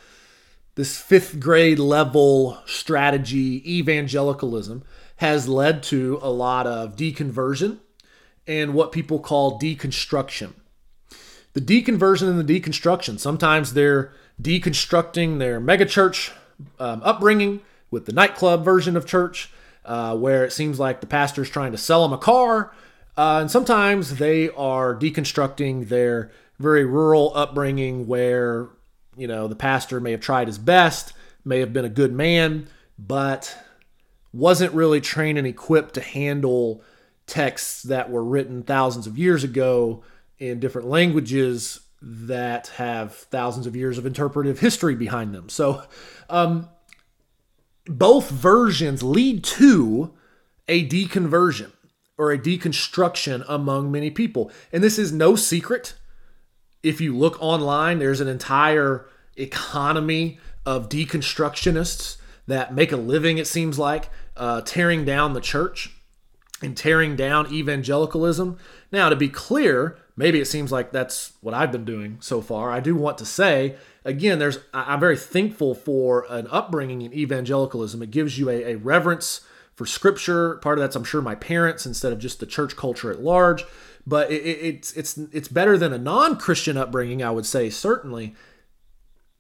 this 0.75 1.01
fifth 1.01 1.40
grade 1.40 1.79
level 1.79 2.59
strategy, 2.66 3.79
evangelicalism, 3.79 4.85
has 5.16 5.49
led 5.49 5.83
to 5.85 6.18
a 6.23 6.31
lot 6.31 6.66
of 6.66 6.97
deconversion 6.97 7.79
and 8.47 8.75
what 8.75 8.92
people 8.92 9.18
call 9.18 9.59
deconstruction. 9.59 10.53
The 11.55 11.61
deconversion 11.61 12.29
and 12.29 12.49
the 12.49 12.61
deconstruction, 12.61 13.18
sometimes 13.18 13.73
they're 13.73 14.12
deconstructing 14.40 15.38
their 15.38 15.61
megachurch 15.61 16.31
um, 16.79 17.03
upbringing 17.05 17.61
with 17.90 18.07
the 18.07 18.12
nightclub 18.12 18.64
version 18.64 18.97
of 18.97 19.07
church, 19.07 19.51
uh, 19.85 20.16
where 20.16 20.44
it 20.44 20.53
seems 20.53 20.79
like 20.79 21.01
the 21.01 21.07
pastor's 21.07 21.51
trying 21.51 21.73
to 21.73 21.79
sell 21.79 22.03
them 22.03 22.12
a 22.12 22.18
car. 22.18 22.73
Uh, 23.16 23.40
and 23.40 23.51
sometimes 23.51 24.18
they 24.18 24.49
are 24.51 24.94
deconstructing 24.94 25.88
their 25.88 26.31
very 26.59 26.85
rural 26.85 27.33
upbringing 27.35 28.07
where, 28.07 28.68
you 29.18 29.26
know, 29.26 29.48
the 29.48 29.57
pastor 29.57 30.00
may 30.00 30.12
have 30.12 30.20
tried 30.20 30.46
his 30.46 30.59
best, 30.59 31.12
may 31.44 31.61
have 31.61 31.72
been 31.72 31.85
a 31.85 31.90
good 31.90 32.12
man, 32.12 32.68
but 32.98 33.57
wasn't 34.33 34.72
really 34.72 35.00
trained 35.00 35.38
and 35.38 35.46
equipped 35.46 35.94
to 35.94 36.00
handle 36.00 36.83
texts 37.26 37.83
that 37.83 38.11
were 38.11 38.24
written 38.24 38.62
thousands 38.62 39.07
of 39.07 39.18
years 39.18 39.44
ago 39.44 40.02
in 40.38 40.61
different 40.61 40.88
languages 40.88 41.81
that 42.00 42.68
have 42.76 43.12
thousands 43.14 43.66
of 43.66 43.74
years 43.74 43.98
of 43.98 44.07
interpretive 44.07 44.61
history 44.61 44.94
behind 44.94 45.35
them. 45.35 45.48
So, 45.48 45.83
um, 46.31 46.68
both 47.87 48.31
versions 48.31 49.02
lead 49.02 49.42
to 49.44 50.12
a 50.68 50.87
deconversion 50.87 51.72
or 52.18 52.31
a 52.31 52.38
deconstruction 52.38 53.44
among 53.48 53.90
many 53.90 54.11
people. 54.11 54.50
And 54.72 54.85
this 54.85 54.98
is 54.98 55.12
no 55.12 55.37
secret. 55.37 55.94
If 56.82 57.00
you 57.00 57.16
look 57.16 57.40
online, 57.42 57.98
there's 57.98 58.20
an 58.20 58.28
entire 58.28 59.06
economy 59.36 60.38
of 60.64 60.88
deconstructionists 60.88 62.18
that 62.46 62.74
make 62.74 62.92
a 62.92 62.96
living, 62.96 63.38
it 63.38 63.46
seems 63.46 63.78
like, 63.78 64.10
uh, 64.36 64.60
tearing 64.62 65.04
down 65.04 65.32
the 65.32 65.40
church 65.40 65.90
and 66.62 66.76
tearing 66.76 67.16
down 67.16 67.52
evangelicalism. 67.52 68.58
Now, 68.90 69.08
to 69.08 69.16
be 69.16 69.28
clear, 69.28 69.98
maybe 70.16 70.40
it 70.40 70.46
seems 70.46 70.72
like 70.72 70.90
that's 70.90 71.32
what 71.40 71.54
I've 71.54 71.72
been 71.72 71.84
doing 71.84 72.18
so 72.20 72.40
far. 72.40 72.70
I 72.70 72.80
do 72.80 72.96
want 72.96 73.18
to 73.18 73.26
say, 73.26 73.76
again, 74.04 74.38
there's 74.38 74.58
I'm 74.72 75.00
very 75.00 75.16
thankful 75.16 75.74
for 75.74 76.26
an 76.28 76.46
upbringing 76.50 77.02
in 77.02 77.12
evangelicalism. 77.12 78.02
It 78.02 78.10
gives 78.10 78.38
you 78.38 78.48
a, 78.50 78.72
a 78.72 78.76
reverence 78.76 79.42
for 79.74 79.86
scripture. 79.86 80.56
Part 80.56 80.78
of 80.78 80.82
that's, 80.82 80.96
I'm 80.96 81.04
sure, 81.04 81.22
my 81.22 81.36
parents 81.36 81.86
instead 81.86 82.12
of 82.12 82.18
just 82.18 82.40
the 82.40 82.46
church 82.46 82.76
culture 82.76 83.10
at 83.12 83.20
large. 83.20 83.64
But 84.09 84.31
it, 84.31 84.42
it, 84.42 84.59
it's 84.64 84.92
it's 84.94 85.18
it's 85.18 85.49
better 85.49 85.77
than 85.77 85.92
a 85.92 85.99
non-Christian 85.99 86.79
upbringing, 86.79 87.23
I 87.23 87.31
would 87.31 87.44
say, 87.44 87.68
certainly. 87.68 88.35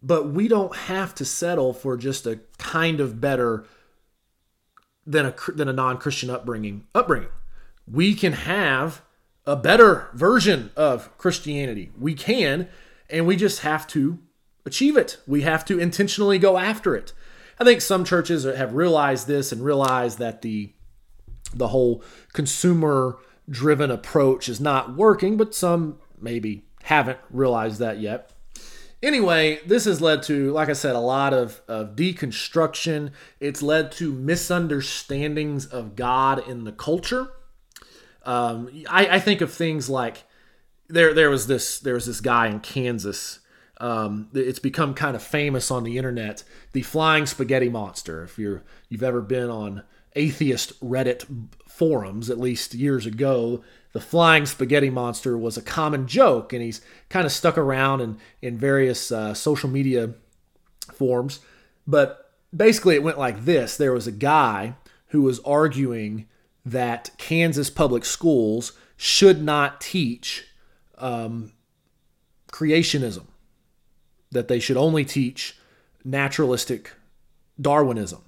But 0.02 0.28
we 0.28 0.46
don't 0.46 0.76
have 0.76 1.14
to 1.16 1.24
settle 1.24 1.72
for 1.72 1.96
just 1.96 2.26
a 2.26 2.40
kind 2.58 3.00
of 3.00 3.18
better 3.18 3.64
than 5.06 5.24
a 5.24 5.34
than 5.54 5.68
a 5.68 5.72
non-Christian 5.72 6.28
upbringing. 6.28 6.86
Upbringing, 6.94 7.30
we 7.90 8.14
can 8.14 8.34
have 8.34 9.00
a 9.46 9.56
better 9.56 10.08
version 10.12 10.70
of 10.76 11.16
Christianity. 11.16 11.90
We 11.98 12.12
can, 12.12 12.68
and 13.08 13.26
we 13.26 13.36
just 13.36 13.60
have 13.60 13.86
to 13.88 14.18
achieve 14.66 14.98
it. 14.98 15.16
We 15.26 15.40
have 15.42 15.64
to 15.64 15.78
intentionally 15.78 16.38
go 16.38 16.58
after 16.58 16.94
it. 16.94 17.14
I 17.58 17.64
think 17.64 17.80
some 17.80 18.04
churches 18.04 18.44
have 18.44 18.74
realized 18.74 19.26
this 19.26 19.50
and 19.50 19.64
realized 19.64 20.18
that 20.18 20.42
the 20.42 20.74
the 21.54 21.68
whole 21.68 22.04
consumer 22.34 23.18
driven 23.48 23.90
approach 23.90 24.48
is 24.48 24.60
not 24.60 24.96
working, 24.96 25.36
but 25.36 25.54
some 25.54 25.98
maybe 26.20 26.64
haven't 26.84 27.18
realized 27.30 27.78
that 27.80 28.00
yet. 28.00 28.32
Anyway, 29.00 29.60
this 29.64 29.84
has 29.84 30.00
led 30.00 30.24
to, 30.24 30.52
like 30.52 30.68
I 30.68 30.72
said, 30.72 30.96
a 30.96 31.00
lot 31.00 31.32
of, 31.32 31.60
of 31.68 31.94
deconstruction. 31.94 33.12
It's 33.38 33.62
led 33.62 33.92
to 33.92 34.12
misunderstandings 34.12 35.66
of 35.66 35.94
God 35.94 36.46
in 36.48 36.64
the 36.64 36.72
culture. 36.72 37.28
Um, 38.24 38.68
I, 38.90 39.06
I, 39.16 39.20
think 39.20 39.40
of 39.40 39.52
things 39.52 39.88
like 39.88 40.24
there 40.88 41.14
there 41.14 41.30
was 41.30 41.46
this 41.46 41.78
there 41.78 41.94
was 41.94 42.04
this 42.06 42.20
guy 42.20 42.48
in 42.48 42.60
Kansas. 42.60 43.38
Um, 43.80 44.28
it's 44.34 44.58
become 44.58 44.92
kind 44.92 45.14
of 45.14 45.22
famous 45.22 45.70
on 45.70 45.84
the 45.84 45.96
internet. 45.96 46.42
The 46.72 46.82
flying 46.82 47.24
spaghetti 47.24 47.68
monster. 47.68 48.24
If 48.24 48.38
you're 48.38 48.64
you've 48.88 49.04
ever 49.04 49.22
been 49.22 49.48
on 49.48 49.84
atheist 50.14 50.78
Reddit 50.80 51.24
forums, 51.78 52.28
at 52.28 52.40
least 52.40 52.74
years 52.74 53.06
ago, 53.06 53.62
the 53.92 54.00
flying 54.00 54.44
spaghetti 54.44 54.90
monster 54.90 55.38
was 55.38 55.56
a 55.56 55.62
common 55.62 56.08
joke, 56.08 56.52
and 56.52 56.60
he's 56.60 56.80
kind 57.08 57.24
of 57.24 57.32
stuck 57.32 57.56
around 57.56 58.00
in, 58.00 58.18
in 58.42 58.58
various 58.58 59.12
uh, 59.12 59.32
social 59.32 59.70
media 59.70 60.14
forms. 60.92 61.40
But 61.86 62.32
basically, 62.54 62.96
it 62.96 63.02
went 63.02 63.18
like 63.18 63.44
this 63.44 63.76
there 63.76 63.92
was 63.92 64.08
a 64.08 64.12
guy 64.12 64.74
who 65.08 65.22
was 65.22 65.38
arguing 65.40 66.26
that 66.66 67.10
Kansas 67.16 67.70
public 67.70 68.04
schools 68.04 68.72
should 68.96 69.40
not 69.40 69.80
teach 69.80 70.46
um, 70.98 71.52
creationism, 72.52 73.26
that 74.32 74.48
they 74.48 74.58
should 74.58 74.76
only 74.76 75.04
teach 75.04 75.56
naturalistic 76.04 76.92
Darwinism. 77.60 78.22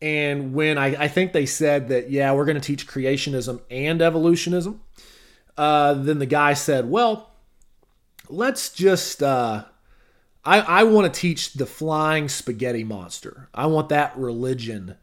And 0.00 0.52
when 0.52 0.76
I, 0.76 1.04
I 1.04 1.08
think 1.08 1.32
they 1.32 1.46
said 1.46 1.88
that, 1.88 2.10
yeah, 2.10 2.32
we're 2.32 2.44
going 2.44 2.60
to 2.60 2.60
teach 2.60 2.86
creationism 2.86 3.60
and 3.70 4.02
evolutionism, 4.02 4.82
uh, 5.56 5.94
then 5.94 6.18
the 6.18 6.26
guy 6.26 6.52
said, 6.52 6.90
well, 6.90 7.30
let's 8.28 8.70
just, 8.70 9.22
uh, 9.22 9.64
I, 10.44 10.60
I 10.60 10.82
want 10.84 11.12
to 11.12 11.20
teach 11.20 11.54
the 11.54 11.66
flying 11.66 12.28
spaghetti 12.28 12.84
monster. 12.84 13.48
I 13.54 13.66
want 13.66 13.88
that 13.88 14.16
religion 14.16 14.96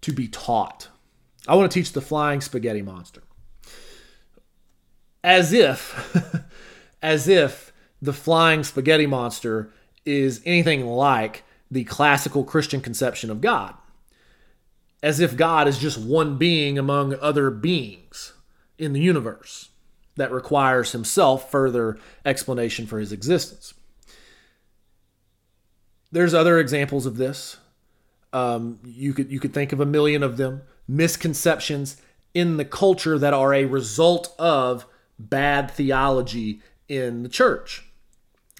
to 0.00 0.12
be 0.12 0.26
taught. 0.26 0.88
I 1.46 1.54
want 1.54 1.70
to 1.70 1.78
teach 1.78 1.92
the 1.92 2.00
flying 2.00 2.40
spaghetti 2.40 2.82
monster. 2.82 3.22
As 5.22 5.52
if, 5.52 6.16
as 7.02 7.28
if 7.28 7.74
the 8.00 8.14
flying 8.14 8.64
spaghetti 8.64 9.06
monster 9.06 9.70
is 10.06 10.40
anything 10.46 10.86
like 10.86 11.44
the 11.70 11.84
classical 11.84 12.42
Christian 12.42 12.80
conception 12.80 13.30
of 13.30 13.42
God 13.42 13.74
as 15.02 15.20
if 15.20 15.36
God 15.36 15.66
is 15.66 15.78
just 15.78 15.98
one 15.98 16.36
being 16.36 16.78
among 16.78 17.14
other 17.20 17.50
beings 17.50 18.34
in 18.78 18.92
the 18.92 19.00
universe 19.00 19.70
that 20.16 20.32
requires 20.32 20.92
himself 20.92 21.50
further 21.50 21.98
explanation 22.24 22.86
for 22.86 22.98
his 22.98 23.12
existence. 23.12 23.74
There's 26.12 26.34
other 26.34 26.58
examples 26.58 27.06
of 27.06 27.16
this. 27.16 27.56
Um, 28.32 28.78
you 28.84 29.12
could 29.12 29.30
you 29.30 29.40
could 29.40 29.54
think 29.54 29.72
of 29.72 29.80
a 29.80 29.86
million 29.86 30.22
of 30.22 30.36
them. 30.36 30.62
Misconceptions 30.86 31.96
in 32.34 32.56
the 32.56 32.64
culture 32.64 33.18
that 33.18 33.32
are 33.32 33.54
a 33.54 33.64
result 33.64 34.34
of 34.38 34.86
bad 35.18 35.70
theology 35.70 36.60
in 36.88 37.22
the 37.22 37.28
church, 37.28 37.84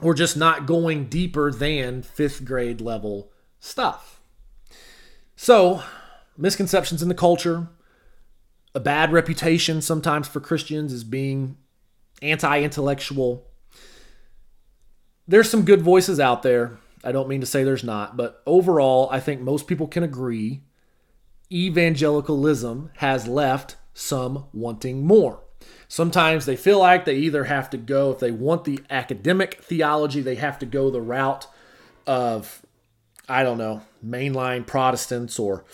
or 0.00 0.14
just 0.14 0.36
not 0.36 0.66
going 0.66 1.06
deeper 1.06 1.52
than 1.52 2.02
fifth 2.02 2.44
grade 2.44 2.80
level 2.80 3.32
stuff. 3.58 4.20
So 5.36 5.82
misconceptions 6.40 7.02
in 7.02 7.08
the 7.08 7.14
culture, 7.14 7.68
a 8.74 8.80
bad 8.80 9.12
reputation 9.12 9.80
sometimes 9.82 10.26
for 10.28 10.40
Christians 10.40 10.92
as 10.92 11.04
being 11.04 11.56
anti 12.22 12.62
intellectual. 12.62 13.46
There's 15.28 15.50
some 15.50 15.64
good 15.64 15.82
voices 15.82 16.18
out 16.18 16.42
there. 16.42 16.78
I 17.04 17.12
don't 17.12 17.28
mean 17.28 17.40
to 17.40 17.46
say 17.46 17.62
there's 17.62 17.84
not, 17.84 18.16
but 18.16 18.42
overall, 18.46 19.08
I 19.10 19.20
think 19.20 19.40
most 19.40 19.66
people 19.66 19.86
can 19.86 20.02
agree 20.02 20.62
evangelicalism 21.52 22.90
has 22.98 23.26
left 23.26 23.76
some 23.92 24.44
wanting 24.52 25.04
more. 25.04 25.42
Sometimes 25.88 26.46
they 26.46 26.56
feel 26.56 26.78
like 26.78 27.04
they 27.04 27.16
either 27.16 27.44
have 27.44 27.68
to 27.70 27.76
go, 27.76 28.12
if 28.12 28.20
they 28.20 28.30
want 28.30 28.64
the 28.64 28.80
academic 28.88 29.54
theology, 29.62 30.20
they 30.20 30.36
have 30.36 30.58
to 30.60 30.66
go 30.66 30.90
the 30.90 31.00
route 31.00 31.48
of, 32.06 32.64
I 33.28 33.42
don't 33.42 33.58
know, 33.58 33.82
mainline 34.04 34.66
Protestants 34.66 35.38
or 35.38 35.64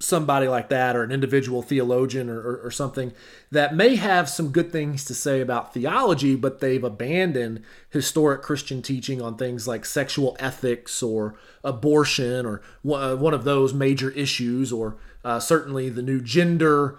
somebody 0.00 0.48
like 0.48 0.70
that 0.70 0.96
or 0.96 1.02
an 1.02 1.12
individual 1.12 1.60
theologian 1.60 2.30
or, 2.30 2.40
or, 2.40 2.56
or, 2.64 2.70
something 2.70 3.12
that 3.50 3.74
may 3.74 3.96
have 3.96 4.30
some 4.30 4.48
good 4.48 4.72
things 4.72 5.04
to 5.04 5.12
say 5.12 5.42
about 5.42 5.74
theology, 5.74 6.34
but 6.34 6.60
they've 6.60 6.82
abandoned 6.82 7.62
historic 7.90 8.40
Christian 8.40 8.80
teaching 8.80 9.20
on 9.20 9.36
things 9.36 9.68
like 9.68 9.84
sexual 9.84 10.36
ethics 10.40 11.02
or 11.02 11.34
abortion 11.62 12.46
or 12.46 12.62
uh, 12.90 13.14
one 13.14 13.34
of 13.34 13.44
those 13.44 13.74
major 13.74 14.10
issues, 14.12 14.72
or 14.72 14.96
uh, 15.22 15.38
certainly 15.38 15.90
the 15.90 16.02
new 16.02 16.20
gender 16.20 16.96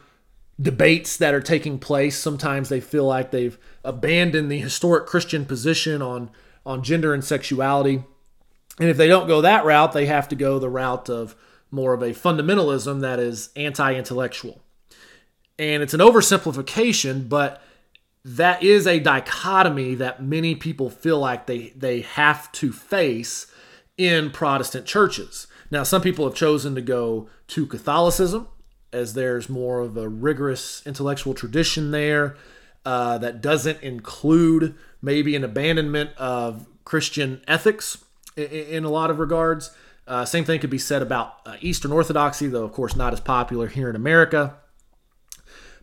debates 0.62 1.18
that 1.18 1.34
are 1.34 1.42
taking 1.42 1.80
place. 1.80 2.18
Sometimes 2.18 2.70
they 2.70 2.80
feel 2.80 3.06
like 3.06 3.32
they've 3.32 3.58
abandoned 3.84 4.52
the 4.52 4.60
historic 4.60 5.08
Christian 5.08 5.46
position 5.46 6.04
on, 6.04 6.30
on 6.68 6.84
gender 6.84 7.16
and 7.16 7.24
sexuality. 7.24 8.04
And 8.80 8.90
if 8.90 8.98
they 8.98 9.08
don't 9.08 9.28
go 9.28 9.42
that 9.42 9.66
route, 9.66 9.92
they 9.94 10.06
have 10.06 10.30
to 10.30 10.36
go 10.36 10.60
the 10.60 10.70
route 10.70 11.10
of 11.10 11.36
more 11.72 11.94
of 11.94 12.02
a 12.02 12.10
fundamentalism 12.10 13.02
that 13.02 13.20
is 13.20 13.50
anti 13.56 13.96
intellectual. 13.96 14.62
And 15.58 15.82
it's 15.82 15.94
an 15.94 16.00
oversimplification, 16.00 17.30
but 17.30 17.62
that 18.24 18.62
is 18.62 18.86
a 18.86 19.00
dichotomy 19.00 19.96
that 19.96 20.24
many 20.24 20.56
people 20.56 20.90
feel 20.90 21.20
like 21.20 21.48
they, 21.48 21.70
they 21.76 22.02
have 22.02 22.52
to 22.54 22.72
face 22.72 23.48
in 23.98 24.32
Protestant 24.32 24.86
churches. 24.86 25.48
Now, 25.70 25.84
some 25.84 26.02
people 26.02 26.26
have 26.26 26.36
chosen 26.36 26.76
to 26.76 26.82
go 26.82 27.30
to 27.48 27.66
Catholicism 27.66 28.48
as 28.94 29.14
there's 29.14 29.50
more 29.50 29.80
of 29.80 29.96
a 29.98 30.10
rigorous 30.10 30.86
intellectual 30.86 31.34
tradition 31.34 31.92
there 31.92 32.36
uh, 32.86 33.18
that 33.20 33.42
doesn't 33.42 33.82
include 33.82 34.76
maybe 35.02 35.36
an 35.36 35.44
abandonment 35.44 36.12
of 36.18 36.68
Christian 36.84 37.42
ethics 37.48 38.04
in, 38.36 38.44
in 38.46 38.84
a 38.84 38.90
lot 38.90 39.10
of 39.10 39.20
regards. 39.20 39.72
Uh, 40.12 40.26
same 40.26 40.44
thing 40.44 40.60
could 40.60 40.70
be 40.70 40.78
said 40.78 41.02
about 41.02 41.38
uh, 41.46 41.56
Eastern 41.62 41.94
Orthodoxy, 41.94 42.48
though, 42.48 42.66
of 42.66 42.74
course, 42.74 42.98
not 42.98 43.14
as 43.14 43.22
popular 43.22 43.68
here 43.68 43.90
in 43.90 43.96
America. 43.96 44.58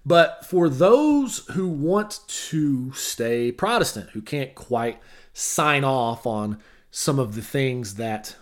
But 0.05 0.45
for 0.45 0.69
those 0.69 1.47
who 1.53 1.67
want 1.67 2.21
to 2.51 2.93
stay 2.93 3.51
Protestant, 3.51 4.11
who 4.11 4.21
can't 4.21 4.55
quite 4.55 5.01
sign 5.33 5.83
off 5.83 6.27
on 6.27 6.59
some 6.91 7.19
of 7.19 7.37
the 7.37 7.41
things 7.41 7.95
that 7.95 8.37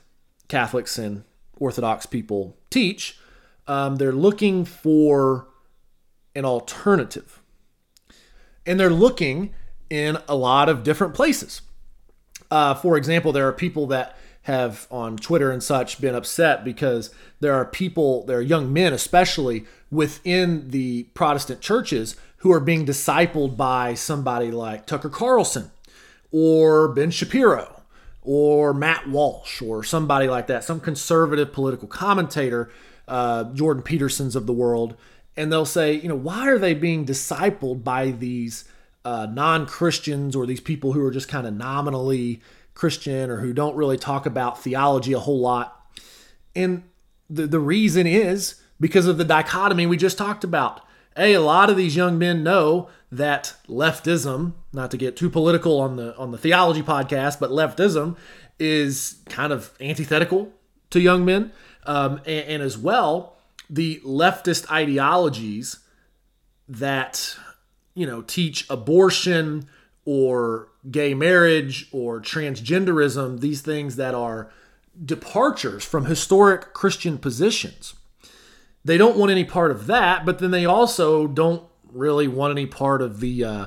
Catholics 0.49 0.99
and 0.99 1.23
Orthodox 1.57 2.05
people 2.05 2.57
teach, 2.69 3.21
um, 3.69 3.95
they're 3.95 4.11
looking 4.11 4.65
for 4.65 5.47
an 6.35 6.45
alternative. 6.45 7.41
And 8.67 8.81
they're 8.81 8.91
looking 8.91 9.55
in 9.89 10.19
a 10.29 10.35
lot 10.35 10.69
of 10.69 10.83
different 10.83 11.15
places. 11.15 11.63
Uh, 12.51 12.75
for 12.75 12.97
example, 12.97 13.31
there 13.31 13.47
are 13.47 13.53
people 13.53 13.87
that 13.87 14.17
have 14.47 14.87
on 14.93 15.17
Twitter 15.17 15.51
and 15.51 15.61
such 15.61 16.01
been 16.01 16.15
upset 16.15 16.65
because 16.65 17.13
there 17.41 17.53
are 17.53 17.65
people, 17.65 18.25
there 18.27 18.39
are 18.39 18.43
young 18.43 18.73
men 18.73 18.93
especially 18.93 19.65
within 19.91 20.71
the 20.71 21.03
Protestant 21.15 21.61
churches 21.61 22.15
who 22.39 22.53
are 22.53 22.61
being 22.61 22.87
discipled 22.87 23.57
by 23.57 23.95
somebody 23.95 24.53
like 24.53 24.87
Tucker 24.87 25.09
Carlson 25.09 25.73
or 26.31 26.87
Ben 26.87 27.11
Shapiro 27.11 27.83
or 28.23 28.73
Matt 28.73 29.09
Walsh 29.09 29.61
or 29.61 29.83
somebody 29.83 30.29
like 30.29 30.47
that, 30.47 30.63
some 30.63 30.79
conservative 30.79 31.53
political 31.53 31.89
commentator, 31.89 32.71
uh, 33.09 33.45
Jordan 33.53 33.83
Peterson's 33.83 34.37
of 34.37 34.47
the 34.47 34.53
world. 34.53 34.97
And 35.37 35.51
they'll 35.51 35.67
say, 35.67 35.93
you 35.95 36.09
know, 36.09 36.15
why 36.15 36.49
are 36.49 36.59
they 36.59 36.73
being 36.73 37.05
discipled 37.05 37.83
by 37.83 38.13
these 38.13 38.65
uh, 39.05 39.27
non 39.27 39.67
Christians 39.67 40.37
or 40.37 40.47
these 40.47 40.61
people 40.61 40.93
who 40.93 41.05
are 41.05 41.11
just 41.11 41.29
kind 41.29 41.49
of 41.49 41.55
nominally 41.55 42.41
Christian 42.77 43.31
or 43.31 43.39
who 43.39 43.53
don't 43.53 43.75
really 43.75 43.97
talk 43.97 44.27
about 44.27 44.63
theology 44.63 45.13
a 45.15 45.19
whole 45.19 45.41
lot. 45.41 45.91
And 46.55 46.85
the, 47.29 47.47
the 47.47 47.59
reason 47.59 48.07
is 48.07 48.61
because 48.79 49.07
of 49.07 49.19
the 49.19 49.25
dichotomy 49.25 49.87
we 49.87 49.97
just 49.97 50.19
talked 50.19 50.45
about. 50.45 50.83
A, 51.17 51.33
a 51.33 51.41
lot 51.41 51.71
of 51.71 51.77
these 51.77 51.97
young 51.97 52.19
men 52.19 52.45
know 52.45 52.89
that 53.11 53.55
leftism, 53.67 54.53
not 54.73 54.91
to 54.91 54.99
get 54.99 55.17
too 55.17 55.31
political 55.31 55.81
on 55.81 55.97
the 55.97 56.15
on 56.17 56.31
the 56.31 56.39
theology 56.39 56.83
podcast, 56.83 57.41
but 57.41 57.51
leftism 57.51 58.17
is 58.59 59.17
kind 59.29 59.53
of 59.53 59.73
antithetical 59.81 60.53
to 60.91 61.01
young 61.01 61.25
men, 61.25 61.53
um, 61.85 62.19
and, 62.27 62.47
and 62.49 62.63
as 62.63 62.77
well 62.77 63.37
the 63.71 64.01
leftist 64.05 64.71
ideologies 64.71 65.79
that 66.69 67.37
you 67.95 68.07
know 68.07 68.21
teach 68.21 68.69
abortion 68.69 69.67
or 70.07 70.69
gay 70.91 71.13
marriage 71.13 71.89
or 71.93 72.21
transgenderism, 72.21 73.41
these 73.41 73.61
things 73.61 73.97
that 73.97 74.15
are 74.15 74.51
departures 75.05 75.85
from 75.85 76.07
historic 76.07 76.73
Christian 76.73 77.19
positions. 77.19 77.95
They 78.85 78.97
don't 78.97 79.17
want 79.17 79.33
any 79.33 79.45
part 79.45 79.73
of 79.73 79.87
that, 79.89 80.25
but 80.25 80.39
then 80.39 80.53
they 80.53 80.65
also 80.65 81.27
don't 81.27 81.65
really 81.93 82.29
want 82.29 82.53
any 82.53 82.67
part 82.67 83.03
of 83.03 83.21
the 83.21 83.45
uh, 83.45 83.67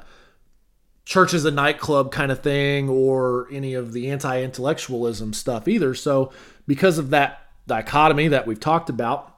church 1.05 1.33
as 1.33 1.43
a 1.43 1.51
nightclub 1.51 2.11
kind 2.11 2.31
of 2.31 2.39
thing 2.39 2.87
or 2.87 3.47
any 3.51 3.73
of 3.73 3.91
the 3.91 4.09
anti 4.09 4.41
intellectualism 4.41 5.33
stuff 5.33 5.67
either. 5.67 5.93
So, 5.93 6.31
because 6.65 6.97
of 6.97 7.09
that 7.09 7.45
dichotomy 7.67 8.29
that 8.29 8.47
we've 8.47 8.59
talked 8.59 8.89
about, 8.89 9.35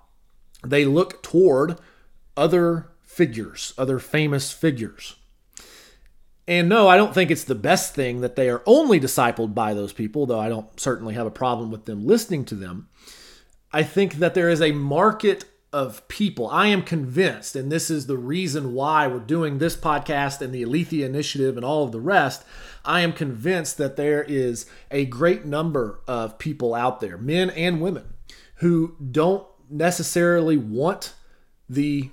they 0.64 0.86
look 0.86 1.24
toward 1.24 1.80
other 2.38 2.92
figures, 3.02 3.74
other 3.78 3.98
famous 3.98 4.52
figures. 4.52 5.16
And 6.52 6.68
no, 6.68 6.90
I 6.90 6.98
don't 6.98 7.14
think 7.14 7.32
it's 7.32 7.46
the 7.46 7.56
best 7.56 7.96
thing 7.96 8.20
that 8.20 8.36
they 8.36 8.50
are 8.50 8.62
only 8.66 9.00
discipled 9.00 9.54
by 9.54 9.74
those 9.74 9.94
people, 9.94 10.26
though 10.26 10.42
I 10.42 10.50
don't 10.50 10.78
certainly 10.78 11.14
have 11.14 11.26
a 11.26 11.32
problem 11.32 11.72
with 11.72 11.86
them 11.86 12.06
listening 12.06 12.44
to 12.44 12.56
them. 12.56 12.90
I 13.72 13.84
think 13.84 14.16
that 14.16 14.34
there 14.34 14.50
is 14.50 14.62
a 14.62 14.74
market 14.74 15.46
of 15.72 16.06
people. 16.10 16.50
I 16.50 16.68
am 16.68 16.82
convinced, 16.82 17.56
and 17.56 17.72
this 17.72 17.90
is 17.90 18.06
the 18.06 18.18
reason 18.18 18.74
why 18.74 19.08
we're 19.08 19.20
doing 19.20 19.60
this 19.60 19.78
podcast 19.78 20.42
and 20.42 20.54
the 20.54 20.64
Aletheia 20.64 21.06
Initiative 21.06 21.56
and 21.56 21.66
all 21.66 21.86
of 21.86 21.94
the 21.94 22.02
rest. 22.02 22.44
I 22.84 23.00
am 23.00 23.14
convinced 23.14 23.78
that 23.78 23.96
there 23.96 24.22
is 24.22 24.66
a 24.92 25.06
great 25.06 25.46
number 25.46 26.02
of 26.06 26.38
people 26.38 26.76
out 26.76 27.00
there, 27.00 27.18
men 27.18 27.50
and 27.52 27.80
women, 27.80 28.14
who 28.56 28.98
don't 29.10 29.48
necessarily 29.70 30.58
want 30.58 31.14
the 31.70 32.10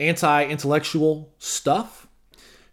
anti 0.00 0.46
intellectual 0.46 1.34
stuff 1.36 2.05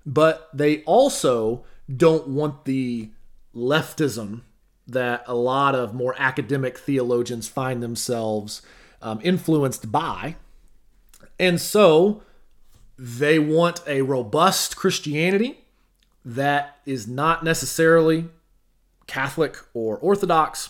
but 0.05 0.49
they 0.53 0.83
also 0.83 1.63
don't 1.95 2.27
want 2.27 2.65
the 2.65 3.09
leftism 3.55 4.41
that 4.87 5.23
a 5.27 5.35
lot 5.35 5.75
of 5.75 5.93
more 5.93 6.15
academic 6.17 6.77
theologians 6.77 7.47
find 7.47 7.81
themselves 7.81 8.61
um, 9.01 9.19
influenced 9.23 9.91
by. 9.91 10.35
And 11.39 11.59
so 11.59 12.23
they 12.97 13.39
want 13.39 13.81
a 13.87 14.01
robust 14.01 14.75
Christianity 14.75 15.59
that 16.25 16.77
is 16.85 17.07
not 17.07 17.43
necessarily 17.43 18.29
Catholic 19.07 19.57
or 19.73 19.97
Orthodox. 19.97 20.69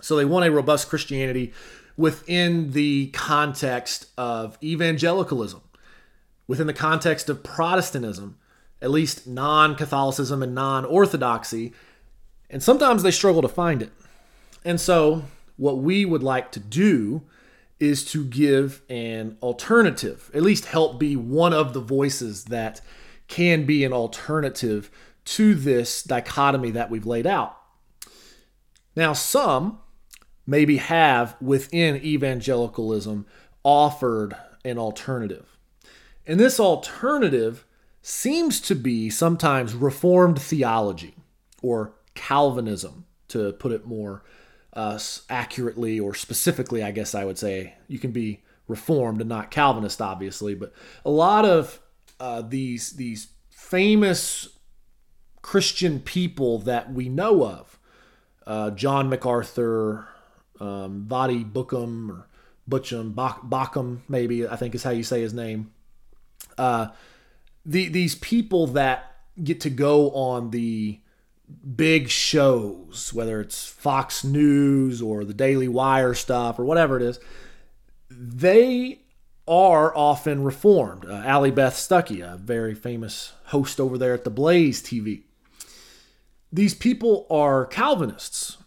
So 0.00 0.16
they 0.16 0.24
want 0.24 0.46
a 0.46 0.50
robust 0.50 0.88
Christianity 0.88 1.52
within 1.96 2.72
the 2.72 3.08
context 3.08 4.06
of 4.16 4.58
evangelicalism, 4.62 5.60
within 6.46 6.66
the 6.66 6.72
context 6.72 7.28
of 7.28 7.42
Protestantism, 7.42 8.38
at 8.82 8.90
least 8.90 9.26
non 9.26 9.76
Catholicism 9.76 10.42
and 10.42 10.54
non 10.54 10.84
Orthodoxy, 10.84 11.72
and 12.50 12.62
sometimes 12.62 13.02
they 13.02 13.10
struggle 13.10 13.40
to 13.40 13.48
find 13.48 13.80
it. 13.80 13.92
And 14.64 14.80
so, 14.80 15.24
what 15.56 15.78
we 15.78 16.04
would 16.04 16.22
like 16.22 16.50
to 16.52 16.60
do 16.60 17.22
is 17.80 18.04
to 18.04 18.24
give 18.24 18.82
an 18.90 19.36
alternative, 19.42 20.30
at 20.34 20.42
least 20.42 20.66
help 20.66 20.98
be 20.98 21.16
one 21.16 21.54
of 21.54 21.72
the 21.72 21.80
voices 21.80 22.44
that 22.44 22.80
can 23.28 23.64
be 23.64 23.84
an 23.84 23.92
alternative 23.92 24.90
to 25.24 25.54
this 25.54 26.02
dichotomy 26.02 26.70
that 26.72 26.90
we've 26.90 27.06
laid 27.06 27.26
out. 27.26 27.56
Now, 28.94 29.12
some 29.12 29.78
maybe 30.46 30.76
have 30.76 31.36
within 31.40 31.96
evangelicalism 31.96 33.26
offered 33.64 34.36
an 34.64 34.78
alternative. 34.78 35.56
And 36.26 36.38
this 36.38 36.60
alternative 36.60 37.64
seems 38.02 38.60
to 38.60 38.74
be 38.74 39.08
sometimes 39.08 39.74
Reformed 39.74 40.40
theology 40.40 41.14
or 41.62 41.94
Calvinism, 42.14 43.06
to 43.28 43.52
put 43.54 43.72
it 43.72 43.86
more 43.86 44.22
uh, 44.74 44.98
accurately 45.30 45.98
or 45.98 46.14
specifically, 46.14 46.82
I 46.82 46.90
guess 46.90 47.14
I 47.14 47.24
would 47.24 47.38
say. 47.38 47.74
You 47.88 47.98
can 47.98 48.10
be 48.10 48.42
Reformed 48.68 49.20
and 49.20 49.28
not 49.28 49.50
Calvinist, 49.50 50.02
obviously, 50.02 50.54
but 50.54 50.72
a 51.04 51.10
lot 51.10 51.44
of 51.44 51.80
uh, 52.20 52.42
these 52.42 52.92
these 52.92 53.28
famous 53.50 54.48
Christian 55.40 56.00
people 56.00 56.58
that 56.58 56.92
we 56.92 57.08
know 57.08 57.44
of, 57.44 57.78
uh, 58.46 58.70
John 58.70 59.08
MacArthur, 59.08 60.06
um, 60.60 61.06
Voddie 61.08 61.50
Baucham 61.50 62.10
or 62.10 62.28
Butcham, 62.66 63.12
Baucham, 63.14 64.00
maybe 64.08 64.46
I 64.46 64.56
think 64.56 64.74
is 64.74 64.84
how 64.84 64.90
you 64.90 65.02
say 65.02 65.20
his 65.20 65.34
name. 65.34 65.72
The 67.64 67.88
these 67.88 68.14
people 68.14 68.66
that 68.68 69.14
get 69.42 69.60
to 69.62 69.70
go 69.70 70.10
on 70.10 70.50
the 70.50 71.00
big 71.76 72.08
shows, 72.08 73.12
whether 73.12 73.40
it's 73.40 73.66
Fox 73.66 74.24
News 74.24 75.02
or 75.02 75.24
the 75.24 75.34
Daily 75.34 75.68
Wire 75.68 76.14
stuff 76.14 76.58
or 76.58 76.64
whatever 76.64 76.96
it 76.96 77.02
is, 77.02 77.18
they 78.10 79.00
are 79.46 79.96
often 79.96 80.44
reformed. 80.44 81.04
Uh, 81.04 81.22
Allie 81.24 81.50
Beth 81.50 81.74
Stuckey, 81.74 82.22
a 82.22 82.36
very 82.36 82.74
famous 82.74 83.32
host 83.46 83.80
over 83.80 83.98
there 83.98 84.14
at 84.14 84.24
the 84.24 84.30
Blaze 84.30 84.82
TV. 84.82 85.22
These 86.52 86.74
people 86.74 87.26
are 87.30 87.66
Calvinists, 87.66 88.58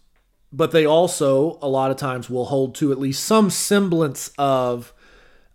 but 0.52 0.72
they 0.72 0.84
also, 0.84 1.58
a 1.62 1.68
lot 1.68 1.90
of 1.90 1.96
times, 1.96 2.28
will 2.28 2.46
hold 2.46 2.74
to 2.76 2.92
at 2.92 2.98
least 2.98 3.24
some 3.24 3.48
semblance 3.48 4.32
of 4.36 4.92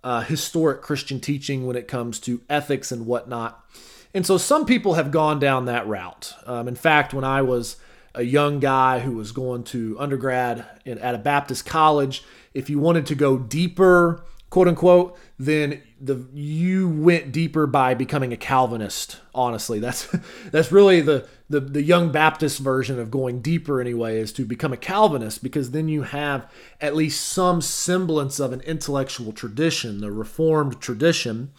uh, 0.04 0.22
historic 0.22 0.82
Christian 0.82 1.20
teaching 1.20 1.66
when 1.66 1.76
it 1.76 1.88
comes 1.88 2.20
to 2.22 2.42
ethics 2.50 2.92
and 2.92 3.06
whatnot. 3.06 3.66
And 4.14 4.26
so 4.26 4.38
some 4.38 4.66
people 4.66 4.96
have 4.96 5.12
gone 5.12 5.40
down 5.40 5.66
that 5.66 5.88
route. 5.88 6.34
Um, 6.46 6.68
in 6.68 6.76
fact, 6.76 7.14
when 7.14 7.24
I 7.24 7.42
was 7.42 7.78
a 8.14 8.24
young 8.24 8.60
guy 8.60 9.00
who 9.00 9.16
was 9.16 9.32
going 9.32 9.64
to 9.66 9.96
undergrad 10.00 10.66
in, 10.84 10.98
at 10.98 11.16
a 11.16 11.20
Baptist 11.20 11.66
college, 11.66 12.24
if 12.54 12.70
you 12.70 12.80
wanted 12.80 13.06
to 13.06 13.16
go 13.16 13.38
deeper, 13.38 14.24
quote 14.52 14.68
unquote, 14.68 15.18
then 15.40 15.82
the 16.00 16.28
you 16.34 16.88
went 16.88 17.32
deeper 17.32 17.66
by 17.66 17.96
becoming 17.96 18.32
a 18.32 18.38
Calvinist. 18.38 19.20
Honestly, 19.34 19.80
that's 19.80 20.06
that's 20.52 20.72
really 20.72 21.02
the, 21.02 21.28
the 21.50 21.60
the 21.60 21.82
young 21.82 22.12
Baptist 22.12 22.60
version 22.60 23.00
of 23.00 23.10
going 23.10 23.42
deeper. 23.42 23.82
Anyway, 23.82 24.20
is 24.20 24.32
to 24.34 24.46
become 24.46 24.72
a 24.72 24.78
Calvinist 24.78 25.42
because 25.42 25.72
then 25.72 25.88
you 25.88 26.04
have 26.04 26.52
at 26.80 26.96
least 26.96 27.28
some 27.28 27.62
semblance 27.62 28.40
of 28.40 28.54
an 28.54 28.62
intellectual 28.62 29.32
tradition, 29.32 30.02
the 30.02 30.12
Reformed 30.12 30.80
tradition. 30.80 31.52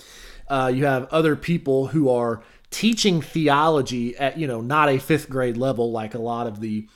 Uh, 0.49 0.71
you 0.73 0.85
have 0.85 1.09
other 1.11 1.35
people 1.35 1.89
who 1.89 2.11
are 2.11 2.43
teaching 2.71 3.21
theology 3.21 4.17
at 4.17 4.39
you 4.39 4.47
know 4.47 4.61
not 4.61 4.89
a 4.89 4.99
fifth 4.99 5.31
grade 5.31 5.57
level 5.57 5.91
like 5.91 6.15
a 6.15 6.19
lot 6.19 6.47
of 6.47 6.61
the 6.61 6.87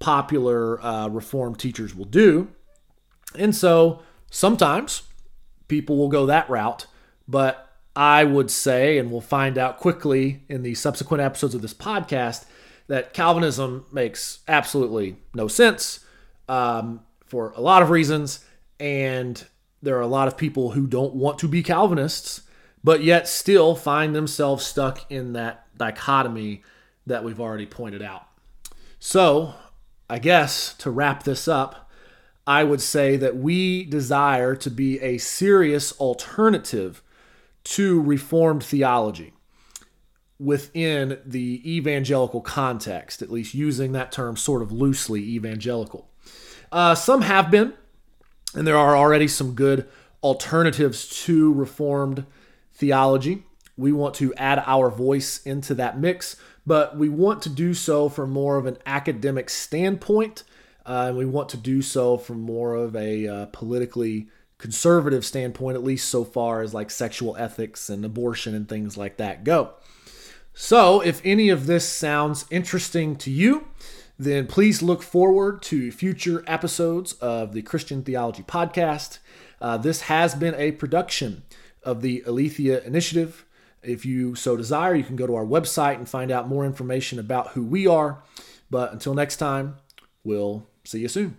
popular 0.00 0.84
uh, 0.84 1.08
Reformed 1.08 1.60
teachers 1.60 1.94
will 1.94 2.04
do, 2.06 2.48
and 3.36 3.54
so 3.54 4.02
sometimes 4.30 5.02
people 5.68 5.96
will 5.96 6.08
go 6.08 6.26
that 6.26 6.48
route. 6.48 6.86
But 7.26 7.70
I 7.96 8.24
would 8.24 8.50
say, 8.50 8.98
and 8.98 9.10
we'll 9.10 9.20
find 9.20 9.56
out 9.56 9.78
quickly 9.78 10.42
in 10.48 10.62
the 10.62 10.74
subsequent 10.74 11.22
episodes 11.22 11.54
of 11.54 11.62
this 11.62 11.74
podcast, 11.74 12.44
that 12.86 13.14
Calvinism 13.14 13.86
makes 13.92 14.40
absolutely 14.46 15.16
no 15.34 15.48
sense 15.48 16.04
um, 16.48 17.00
for 17.24 17.52
a 17.56 17.60
lot 17.60 17.82
of 17.82 17.90
reasons. 17.90 18.44
And 18.78 19.42
there 19.82 19.96
are 19.96 20.02
a 20.02 20.06
lot 20.06 20.28
of 20.28 20.36
people 20.36 20.72
who 20.72 20.86
don't 20.86 21.14
want 21.14 21.38
to 21.38 21.48
be 21.48 21.62
Calvinists, 21.62 22.42
but 22.82 23.02
yet 23.02 23.28
still 23.28 23.74
find 23.74 24.14
themselves 24.14 24.66
stuck 24.66 25.10
in 25.10 25.32
that 25.34 25.66
dichotomy 25.78 26.62
that 27.06 27.24
we've 27.24 27.40
already 27.40 27.66
pointed 27.66 28.02
out. 28.02 28.26
So, 28.98 29.54
I 30.08 30.18
guess 30.18 30.74
to 30.74 30.90
wrap 30.90 31.24
this 31.24 31.48
up, 31.48 31.83
I 32.46 32.64
would 32.64 32.80
say 32.80 33.16
that 33.16 33.36
we 33.36 33.84
desire 33.84 34.54
to 34.56 34.70
be 34.70 35.00
a 35.00 35.18
serious 35.18 35.92
alternative 35.98 37.02
to 37.64 38.00
Reformed 38.02 38.62
theology 38.62 39.32
within 40.38 41.18
the 41.24 41.62
evangelical 41.64 42.40
context, 42.40 43.22
at 43.22 43.30
least 43.30 43.54
using 43.54 43.92
that 43.92 44.12
term 44.12 44.36
sort 44.36 44.60
of 44.60 44.72
loosely, 44.72 45.22
evangelical. 45.22 46.10
Uh, 46.70 46.94
some 46.94 47.22
have 47.22 47.50
been, 47.50 47.72
and 48.54 48.66
there 48.66 48.76
are 48.76 48.96
already 48.96 49.28
some 49.28 49.54
good 49.54 49.88
alternatives 50.22 51.08
to 51.24 51.52
Reformed 51.52 52.26
theology. 52.74 53.44
We 53.76 53.92
want 53.92 54.14
to 54.16 54.34
add 54.34 54.62
our 54.66 54.90
voice 54.90 55.40
into 55.46 55.74
that 55.76 55.98
mix, 55.98 56.36
but 56.66 56.96
we 56.96 57.08
want 57.08 57.42
to 57.42 57.48
do 57.48 57.72
so 57.72 58.08
from 58.08 58.30
more 58.30 58.56
of 58.56 58.66
an 58.66 58.76
academic 58.84 59.48
standpoint 59.48 60.44
uh, 60.86 61.06
and 61.08 61.16
we 61.16 61.24
want 61.24 61.48
to 61.50 61.56
do 61.56 61.82
so 61.82 62.18
from 62.18 62.40
more 62.40 62.74
of 62.74 62.94
a 62.94 63.26
uh, 63.26 63.46
politically 63.46 64.28
conservative 64.58 65.24
standpoint, 65.24 65.76
at 65.76 65.84
least 65.84 66.08
so 66.08 66.24
far 66.24 66.62
as 66.62 66.74
like 66.74 66.90
sexual 66.90 67.36
ethics 67.36 67.88
and 67.88 68.04
abortion 68.04 68.54
and 68.54 68.68
things 68.68 68.96
like 68.96 69.16
that 69.16 69.44
go. 69.44 69.74
So, 70.52 71.00
if 71.00 71.20
any 71.24 71.48
of 71.48 71.66
this 71.66 71.88
sounds 71.88 72.46
interesting 72.50 73.16
to 73.16 73.30
you, 73.30 73.66
then 74.18 74.46
please 74.46 74.82
look 74.82 75.02
forward 75.02 75.62
to 75.62 75.90
future 75.90 76.44
episodes 76.46 77.14
of 77.14 77.52
the 77.52 77.62
Christian 77.62 78.02
Theology 78.02 78.44
Podcast. 78.44 79.18
Uh, 79.60 79.76
this 79.76 80.02
has 80.02 80.34
been 80.34 80.54
a 80.54 80.72
production 80.72 81.42
of 81.82 82.02
the 82.02 82.22
Aletheia 82.24 82.80
Initiative. 82.82 83.44
If 83.82 84.06
you 84.06 84.34
so 84.34 84.56
desire, 84.56 84.94
you 84.94 85.04
can 85.04 85.16
go 85.16 85.26
to 85.26 85.34
our 85.34 85.44
website 85.44 85.96
and 85.96 86.08
find 86.08 86.30
out 86.30 86.48
more 86.48 86.64
information 86.64 87.18
about 87.18 87.48
who 87.48 87.64
we 87.64 87.86
are. 87.86 88.22
But 88.70 88.92
until 88.92 89.14
next 89.14 89.36
time, 89.36 89.76
we'll 90.22 90.68
See 90.84 91.00
you 91.00 91.08
soon. 91.08 91.36